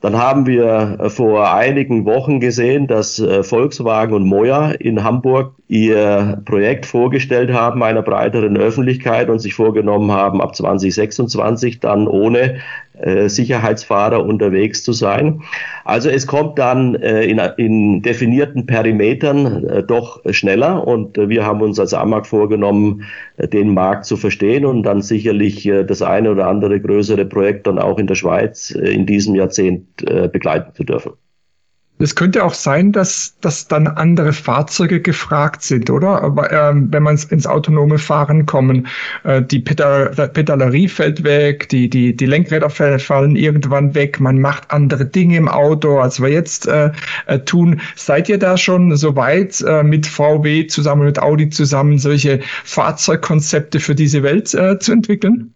Dann 0.00 0.16
haben 0.16 0.46
wir 0.46 0.98
äh, 1.00 1.10
vor 1.10 1.52
einigen 1.52 2.04
Wochen 2.04 2.38
gesehen, 2.38 2.86
dass 2.86 3.18
äh, 3.18 3.42
Volkswagen 3.42 4.14
und 4.14 4.24
Moja 4.24 4.70
in 4.70 5.02
Hamburg 5.02 5.54
ihr 5.66 6.40
Projekt 6.44 6.86
vorgestellt 6.86 7.52
haben 7.52 7.82
einer 7.82 8.02
breiteren 8.02 8.56
Öffentlichkeit 8.56 9.28
und 9.28 9.40
sich 9.40 9.54
vorgenommen 9.54 10.12
haben, 10.12 10.40
ab 10.40 10.54
2026 10.54 11.80
dann 11.80 12.06
ohne 12.06 12.58
äh, 13.00 13.28
Sicherheitsfahrer 13.28 14.24
unterwegs 14.24 14.82
zu 14.82 14.92
sein. 14.92 15.42
Also 15.84 16.10
es 16.10 16.26
kommt 16.26 16.58
dann 16.58 16.94
äh, 16.96 17.24
in, 17.24 17.38
in 17.56 18.02
definierten 18.02 18.66
Perimetern 18.66 19.64
äh, 19.64 19.82
doch 19.82 20.20
schneller 20.30 20.86
und 20.86 21.16
äh, 21.18 21.28
wir 21.28 21.46
haben 21.46 21.62
uns 21.62 21.78
als 21.78 21.94
AMAG 21.94 22.26
vorgenommen, 22.26 23.04
äh, 23.36 23.48
den 23.48 23.74
Markt 23.74 24.04
zu 24.04 24.16
verstehen 24.16 24.64
und 24.64 24.82
dann 24.82 25.02
sicherlich 25.02 25.66
äh, 25.66 25.84
das 25.84 26.02
eine 26.02 26.30
oder 26.30 26.46
andere 26.46 26.80
größere 26.80 27.24
Projekt 27.24 27.66
dann 27.66 27.78
auch 27.78 27.98
in 27.98 28.06
der 28.06 28.14
Schweiz 28.14 28.70
in 28.70 29.06
diesem 29.06 29.34
Jahrzehnt 29.34 29.86
begleiten 30.32 30.74
zu 30.74 30.84
dürfen. 30.84 31.12
Es 32.00 32.14
könnte 32.14 32.44
auch 32.44 32.54
sein, 32.54 32.92
dass, 32.92 33.36
dass 33.40 33.66
dann 33.66 33.88
andere 33.88 34.32
Fahrzeuge 34.32 35.00
gefragt 35.00 35.62
sind, 35.62 35.90
oder? 35.90 36.22
Aber, 36.22 36.52
ähm, 36.52 36.88
wenn 36.92 37.02
man 37.02 37.18
ins 37.30 37.46
autonome 37.46 37.98
Fahren 37.98 38.46
kommen, 38.46 38.86
äh, 39.24 39.42
die 39.42 39.58
Pedal 39.58 40.10
Pedalerie 40.32 40.88
fällt 40.88 41.24
weg, 41.24 41.68
die, 41.70 41.90
die, 41.90 42.14
die 42.16 42.26
Lenkräder 42.26 42.70
fallen 42.70 43.36
irgendwann 43.36 43.94
weg, 43.94 44.20
man 44.20 44.40
macht 44.40 44.70
andere 44.70 45.06
Dinge 45.06 45.36
im 45.36 45.48
Auto, 45.48 45.98
als 45.98 46.22
wir 46.22 46.28
jetzt 46.28 46.68
äh, 46.68 46.92
äh, 47.26 47.40
tun. 47.40 47.80
Seid 47.96 48.28
ihr 48.28 48.38
da 48.38 48.56
schon 48.56 48.96
so 48.96 49.16
weit 49.16 49.60
äh, 49.62 49.82
mit 49.82 50.06
VW 50.06 50.66
zusammen, 50.68 51.04
mit 51.04 51.18
Audi 51.18 51.50
zusammen, 51.50 51.98
solche 51.98 52.40
Fahrzeugkonzepte 52.64 53.80
für 53.80 53.94
diese 53.94 54.22
Welt 54.22 54.54
äh, 54.54 54.78
zu 54.78 54.92
entwickeln? 54.92 55.54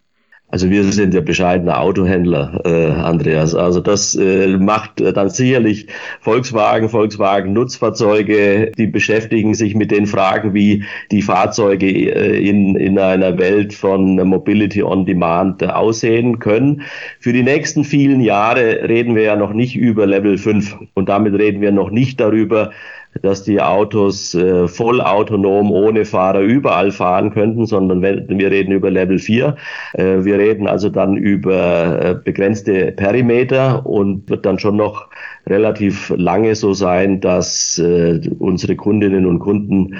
Also 0.52 0.68
wir 0.68 0.84
sind 0.84 1.14
ja 1.14 1.22
bescheidene 1.22 1.78
Autohändler, 1.78 2.60
äh, 2.66 2.90
Andreas. 3.00 3.54
Also 3.54 3.80
das 3.80 4.14
äh, 4.16 4.58
macht 4.58 5.00
dann 5.00 5.30
sicherlich 5.30 5.86
Volkswagen, 6.20 6.90
Volkswagen 6.90 7.54
Nutzfahrzeuge, 7.54 8.70
die 8.76 8.86
beschäftigen 8.86 9.54
sich 9.54 9.74
mit 9.74 9.90
den 9.90 10.06
Fragen, 10.06 10.52
wie 10.52 10.84
die 11.10 11.22
Fahrzeuge 11.22 11.86
äh, 11.86 12.46
in, 12.46 12.76
in 12.76 12.98
einer 12.98 13.38
Welt 13.38 13.72
von 13.72 14.16
Mobility 14.16 14.82
on 14.82 15.06
Demand 15.06 15.64
aussehen 15.64 16.38
können. 16.38 16.82
Für 17.18 17.32
die 17.32 17.42
nächsten 17.42 17.82
vielen 17.82 18.20
Jahre 18.20 18.86
reden 18.86 19.14
wir 19.14 19.22
ja 19.22 19.36
noch 19.36 19.54
nicht 19.54 19.74
über 19.74 20.06
Level 20.06 20.36
5 20.36 20.76
und 20.92 21.08
damit 21.08 21.32
reden 21.32 21.62
wir 21.62 21.72
noch 21.72 21.90
nicht 21.90 22.20
darüber, 22.20 22.72
dass 23.20 23.42
die 23.42 23.60
Autos 23.60 24.34
äh, 24.34 24.66
vollautonom 24.68 25.70
ohne 25.70 26.04
Fahrer 26.04 26.40
überall 26.40 26.90
fahren 26.90 27.30
könnten, 27.30 27.66
sondern 27.66 28.00
wenn, 28.00 28.26
wir 28.28 28.50
reden 28.50 28.72
über 28.72 28.90
Level 28.90 29.18
4. 29.18 29.56
Äh, 29.94 30.24
wir 30.24 30.38
reden 30.38 30.66
also 30.66 30.88
dann 30.88 31.16
über 31.16 32.02
äh, 32.02 32.14
begrenzte 32.14 32.92
Perimeter 32.92 33.84
und 33.84 34.30
wird 34.30 34.46
dann 34.46 34.58
schon 34.58 34.76
noch 34.76 35.08
relativ 35.46 36.12
lange 36.16 36.54
so 36.54 36.72
sein, 36.72 37.20
dass 37.20 37.78
äh, 37.78 38.20
unsere 38.38 38.76
Kundinnen 38.76 39.26
und 39.26 39.40
Kunden 39.40 39.96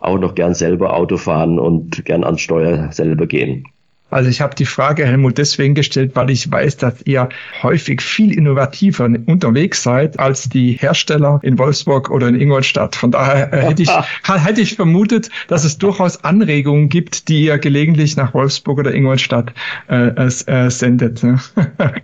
auch 0.00 0.18
noch 0.18 0.34
gern 0.34 0.54
selber 0.54 0.94
Auto 0.94 1.16
fahren 1.16 1.58
und 1.58 2.04
gern 2.04 2.24
ans 2.24 2.40
Steuer 2.40 2.90
selber 2.92 3.26
gehen. 3.26 3.64
Also 4.10 4.28
ich 4.28 4.40
habe 4.40 4.54
die 4.54 4.66
Frage, 4.66 5.06
Helmut, 5.06 5.38
deswegen 5.38 5.74
gestellt, 5.74 6.12
weil 6.14 6.30
ich 6.30 6.50
weiß, 6.50 6.76
dass 6.78 6.94
ihr 7.04 7.28
häufig 7.62 8.00
viel 8.00 8.36
innovativer 8.36 9.04
unterwegs 9.04 9.82
seid 9.82 10.18
als 10.18 10.48
die 10.48 10.72
Hersteller 10.72 11.40
in 11.42 11.58
Wolfsburg 11.58 12.10
oder 12.10 12.28
in 12.28 12.40
Ingolstadt. 12.40 12.96
Von 12.96 13.12
daher 13.12 13.52
äh, 13.52 13.62
hätte, 13.68 13.82
ich, 13.82 13.90
hätte 14.26 14.60
ich 14.60 14.74
vermutet, 14.74 15.30
dass 15.48 15.64
es 15.64 15.78
durchaus 15.78 16.24
Anregungen 16.24 16.88
gibt, 16.88 17.28
die 17.28 17.44
ihr 17.44 17.58
gelegentlich 17.58 18.16
nach 18.16 18.34
Wolfsburg 18.34 18.78
oder 18.78 18.92
Ingolstadt 18.92 19.52
äh, 19.88 20.08
äh, 20.08 20.70
sendet. 20.70 21.22
Ne? 21.22 21.38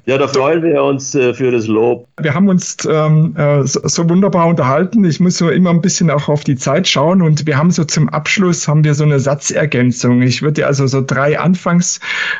ja, 0.06 0.18
da 0.18 0.28
freuen 0.28 0.62
wir 0.62 0.82
uns 0.82 1.14
äh, 1.14 1.34
für 1.34 1.50
das 1.50 1.66
Lob. 1.66 2.06
Wir 2.20 2.34
haben 2.34 2.48
uns 2.48 2.76
ähm, 2.88 3.34
äh, 3.36 3.64
so, 3.66 3.80
so 3.84 4.08
wunderbar 4.08 4.46
unterhalten. 4.46 5.04
Ich 5.04 5.20
muss 5.20 5.38
so 5.38 5.50
immer 5.50 5.70
ein 5.70 5.80
bisschen 5.80 6.10
auch 6.10 6.28
auf 6.28 6.44
die 6.44 6.56
Zeit 6.56 6.86
schauen 6.86 7.22
und 7.22 7.46
wir 7.46 7.58
haben 7.58 7.70
so 7.70 7.84
zum 7.84 8.08
Abschluss 8.08 8.68
haben 8.68 8.84
wir 8.84 8.94
so 8.94 9.04
eine 9.04 9.18
Satzergänzung. 9.20 10.22
Ich 10.22 10.42
würde 10.42 10.66
also 10.66 10.86
so 10.86 11.02
drei 11.04 11.38
Anfangs 11.38 11.95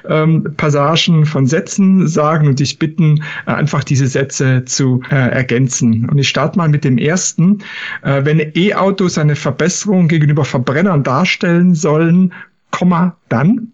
ähm, 0.09 0.55
Passagen 0.57 1.27
von 1.27 1.47
Sätzen 1.47 2.07
sagen 2.09 2.49
und 2.49 2.61
dich 2.61 2.79
bitten, 2.79 3.23
äh, 3.47 3.53
einfach 3.53 3.85
diese 3.85 4.07
Sätze 4.07 4.65
zu 4.65 5.03
äh, 5.11 5.15
ergänzen. 5.15 6.09
Und 6.09 6.19
ich 6.19 6.29
starte 6.29 6.59
mal 6.59 6.69
mit 6.69 6.85
dem 6.85 6.99
ersten. 6.99 7.59
Äh, 8.03 8.25
wenn 8.25 8.41
E-Autos 8.55 9.19
eine 9.19 9.37
Verbesserung 9.37 10.09
gegenüber 10.09 10.45
Verbrennern 10.45 11.03
darstellen 11.03 11.75
sollen, 11.75 12.33
Komma, 12.71 13.17
dann? 13.29 13.73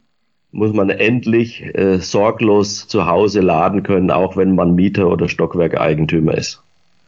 muss 0.53 0.73
man 0.75 0.90
endlich 0.90 1.64
äh, 1.75 1.99
sorglos 1.99 2.87
zu 2.87 3.07
Hause 3.07 3.40
laden 3.40 3.83
können, 3.83 4.11
auch 4.11 4.37
wenn 4.37 4.55
man 4.55 4.75
Mieter 4.75 5.09
oder 5.09 5.29
Stockwerkeigentümer 5.29 6.37
ist. 6.37 6.62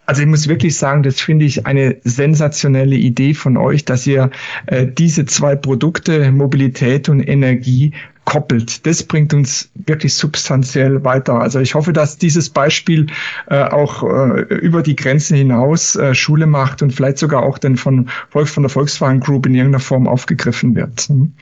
Also 0.07 0.23
ich 0.23 0.29
muss 0.29 0.49
wirklich 0.49 0.77
sagen, 0.77 1.03
das 1.03 1.21
finde 1.21 1.47
ich 1.47 1.67
eine 1.67 1.97
sensationelle 2.05 2.97
Idee 2.97 3.33
von 3.33 3.57
euch, 3.57 3.85
dass 3.85 4.07
ihr 4.07 4.31
äh, 4.67 4.87
diese 4.87 5.25
zwei 5.25 5.57
Produkte, 5.57 6.31
Mobilität 6.31 7.09
und 7.09 7.21
Energie, 7.21 7.93
koppelt. 8.25 8.87
Das 8.87 9.03
bringt 9.03 9.35
uns 9.35 9.71
wirklich 9.75 10.15
substanziell 10.15 11.05
weiter. 11.05 11.41
Also 11.41 11.61
ich 11.61 11.75
hoffe, 11.75 11.93
dass 11.93 12.17
dieses 12.17 12.49
Beispiel 12.49 13.07
äh, 13.49 13.65
auch 13.65 14.03
äh, 14.03 14.43
über 14.55 14.83
die 14.83 14.97
Grenzen 14.97 15.37
hinaus 15.37 15.97
äh, 15.97 16.15
Schule 16.15 16.47
macht 16.47 16.83
und 16.83 16.93
vielleicht 16.93 17.19
sogar 17.19 17.43
auch 17.43 17.59
dann 17.59 17.77
von, 17.77 18.09
von 18.31 18.63
der 18.63 18.71
Volkswagen 18.71 19.21
Group 19.21 19.47
in 19.47 19.55
irgendeiner 19.55 19.81
Form 19.81 20.09
aufgegriffen 20.09 20.75
wird. 20.75 21.09
Mhm. 21.11 21.33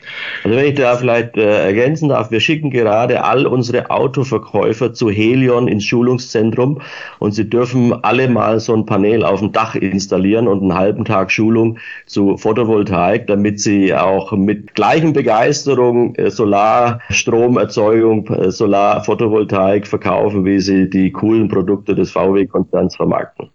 Also 0.45 0.57
wenn 0.57 0.67
ich 0.67 0.75
da 0.75 0.97
vielleicht 0.97 1.37
äh, 1.37 1.67
ergänzen 1.67 2.09
darf, 2.09 2.31
wir 2.31 2.41
schicken 2.41 2.71
gerade 2.71 3.25
all 3.25 3.47
unsere 3.47 3.91
Autoverkäufer 3.91 4.93
zu 4.93 5.11
Helion 5.11 5.69
ins 5.69 5.85
Schulungszentrum 5.85 6.81
und 7.21 7.33
sie 7.33 7.49
dürfen 7.49 7.93
alle 8.05 8.29
mal 8.29 8.59
so 8.59 8.75
ein 8.75 8.87
Panel 8.87 9.25
auf 9.25 9.41
dem 9.41 9.53
Dach 9.53 9.75
installieren 9.77 10.49
und 10.49 10.63
einen 10.63 10.75
halben 10.75 11.05
Tag 11.05 11.31
Schulung 11.31 11.79
zu 12.07 12.37
Photovoltaik, 12.37 13.27
damit 13.29 13.61
sie 13.61 13.95
auch 13.95 14.33
mit 14.33 14.75
gleichen 14.75 15.13
Begeisterung 15.13 16.15
äh, 16.17 16.31
Solar 16.31 16.72
Stromerzeugung, 17.11 18.27
äh, 18.29 18.51
Solar, 18.51 19.05
Photovoltaik 19.05 19.87
verkaufen, 19.87 20.45
wie 20.45 20.61
sie 20.61 20.89
die 20.89 21.11
coolen 21.11 21.49
Produkte 21.49 21.95
des 21.95 22.11
VW-Konzerns 22.11 22.97
vermarkten. 22.97 23.51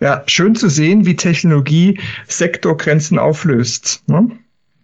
Ja, 0.00 0.22
schön 0.26 0.54
zu 0.54 0.68
sehen, 0.68 1.06
wie 1.06 1.16
Technologie 1.16 1.98
Sektorgrenzen 2.26 3.18
auflöst. 3.18 4.02
Ne? 4.06 4.30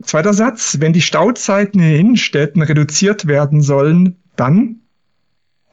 Zweiter 0.03 0.33
Satz, 0.33 0.79
wenn 0.81 0.93
die 0.93 1.03
Stauzeiten 1.03 1.81
in 1.81 1.95
Innenstädten 1.95 2.63
reduziert 2.63 3.27
werden 3.27 3.61
sollen, 3.61 4.17
dann? 4.37 4.77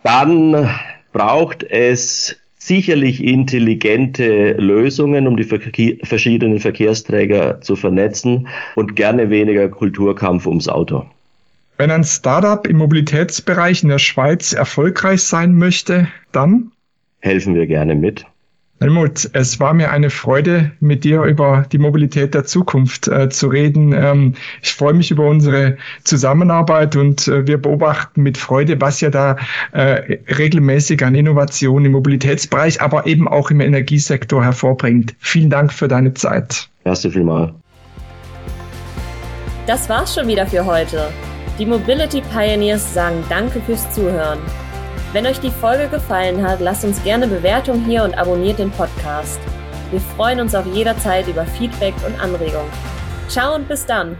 Dann 0.03 0.69
braucht 1.13 1.63
es 1.63 2.35
sicherlich 2.57 3.23
intelligente 3.23 4.53
Lösungen, 4.53 5.27
um 5.27 5.37
die 5.37 5.45
verschiedenen 5.45 6.59
Verkehrsträger 6.59 7.61
zu 7.61 7.77
vernetzen 7.77 8.47
und 8.75 8.97
gerne 8.97 9.29
weniger 9.29 9.69
Kulturkampf 9.69 10.45
ums 10.45 10.67
Auto. 10.67 11.05
Wenn 11.77 11.91
ein 11.91 12.03
Startup 12.03 12.65
im 12.65 12.77
Mobilitätsbereich 12.77 13.83
in 13.83 13.89
der 13.89 13.99
Schweiz 13.99 14.51
erfolgreich 14.53 15.21
sein 15.21 15.53
möchte, 15.53 16.07
dann 16.31 16.71
helfen 17.19 17.53
wir 17.53 17.67
gerne 17.67 17.93
mit. 17.93 18.25
Helmut, 18.79 19.29
es 19.33 19.59
war 19.59 19.73
mir 19.73 19.91
eine 19.91 20.09
Freude, 20.11 20.71
mit 20.79 21.03
dir 21.03 21.23
über 21.23 21.65
die 21.71 21.79
Mobilität 21.79 22.33
der 22.33 22.45
Zukunft 22.45 23.07
äh, 23.07 23.29
zu 23.29 23.47
reden. 23.47 23.91
Ähm, 23.91 24.33
ich 24.61 24.73
freue 24.73 24.93
mich 24.93 25.09
über 25.09 25.27
unsere 25.27 25.77
Zusammenarbeit 26.03 26.95
und 26.95 27.27
äh, 27.27 27.45
wir 27.47 27.59
beobachten 27.59 28.21
mit 28.21 28.37
Freude, 28.37 28.79
was 28.81 29.01
ja 29.01 29.09
da 29.09 29.35
äh, 29.71 30.19
regelmäßig 30.35 31.03
an 31.03 31.15
Innovation 31.15 31.85
im 31.85 31.91
Mobilitätsbereich, 31.93 32.81
aber 32.81 33.07
eben 33.07 33.27
auch 33.27 33.49
im 33.49 33.61
Energiesektor 33.61 34.43
hervorbringt. 34.43 35.15
Vielen 35.19 35.49
Dank 35.49 35.73
für 35.73 35.87
deine 35.87 36.13
Zeit. 36.13 36.69
Erste 36.83 37.09
vielmal. 37.09 37.53
Das 39.65 39.89
war's 39.89 40.13
schon 40.13 40.27
wieder 40.27 40.45
für 40.45 40.65
heute. 40.65 41.09
Die 41.57 41.65
Mobility 41.65 42.21
Pioneers 42.21 42.93
sagen 42.93 43.23
Danke 43.29 43.59
fürs 43.61 43.91
Zuhören. 43.91 44.39
Wenn 45.11 45.25
euch 45.25 45.39
die 45.39 45.49
Folge 45.49 45.87
gefallen 45.87 46.45
hat, 46.45 46.59
lasst 46.59 46.85
uns 46.85 47.03
gerne 47.03 47.27
Bewertung 47.27 47.83
hier 47.85 48.03
und 48.03 48.15
abonniert 48.15 48.59
den 48.59 48.69
Podcast. 48.69 49.39
Wir 49.89 49.99
freuen 49.99 50.39
uns 50.39 50.53
auch 50.53 50.65
jederzeit 50.65 51.27
über 51.27 51.45
Feedback 51.45 51.95
und 52.05 52.19
Anregungen. 52.19 52.69
Ciao 53.27 53.55
und 53.55 53.67
bis 53.67 53.85
dann! 53.85 54.17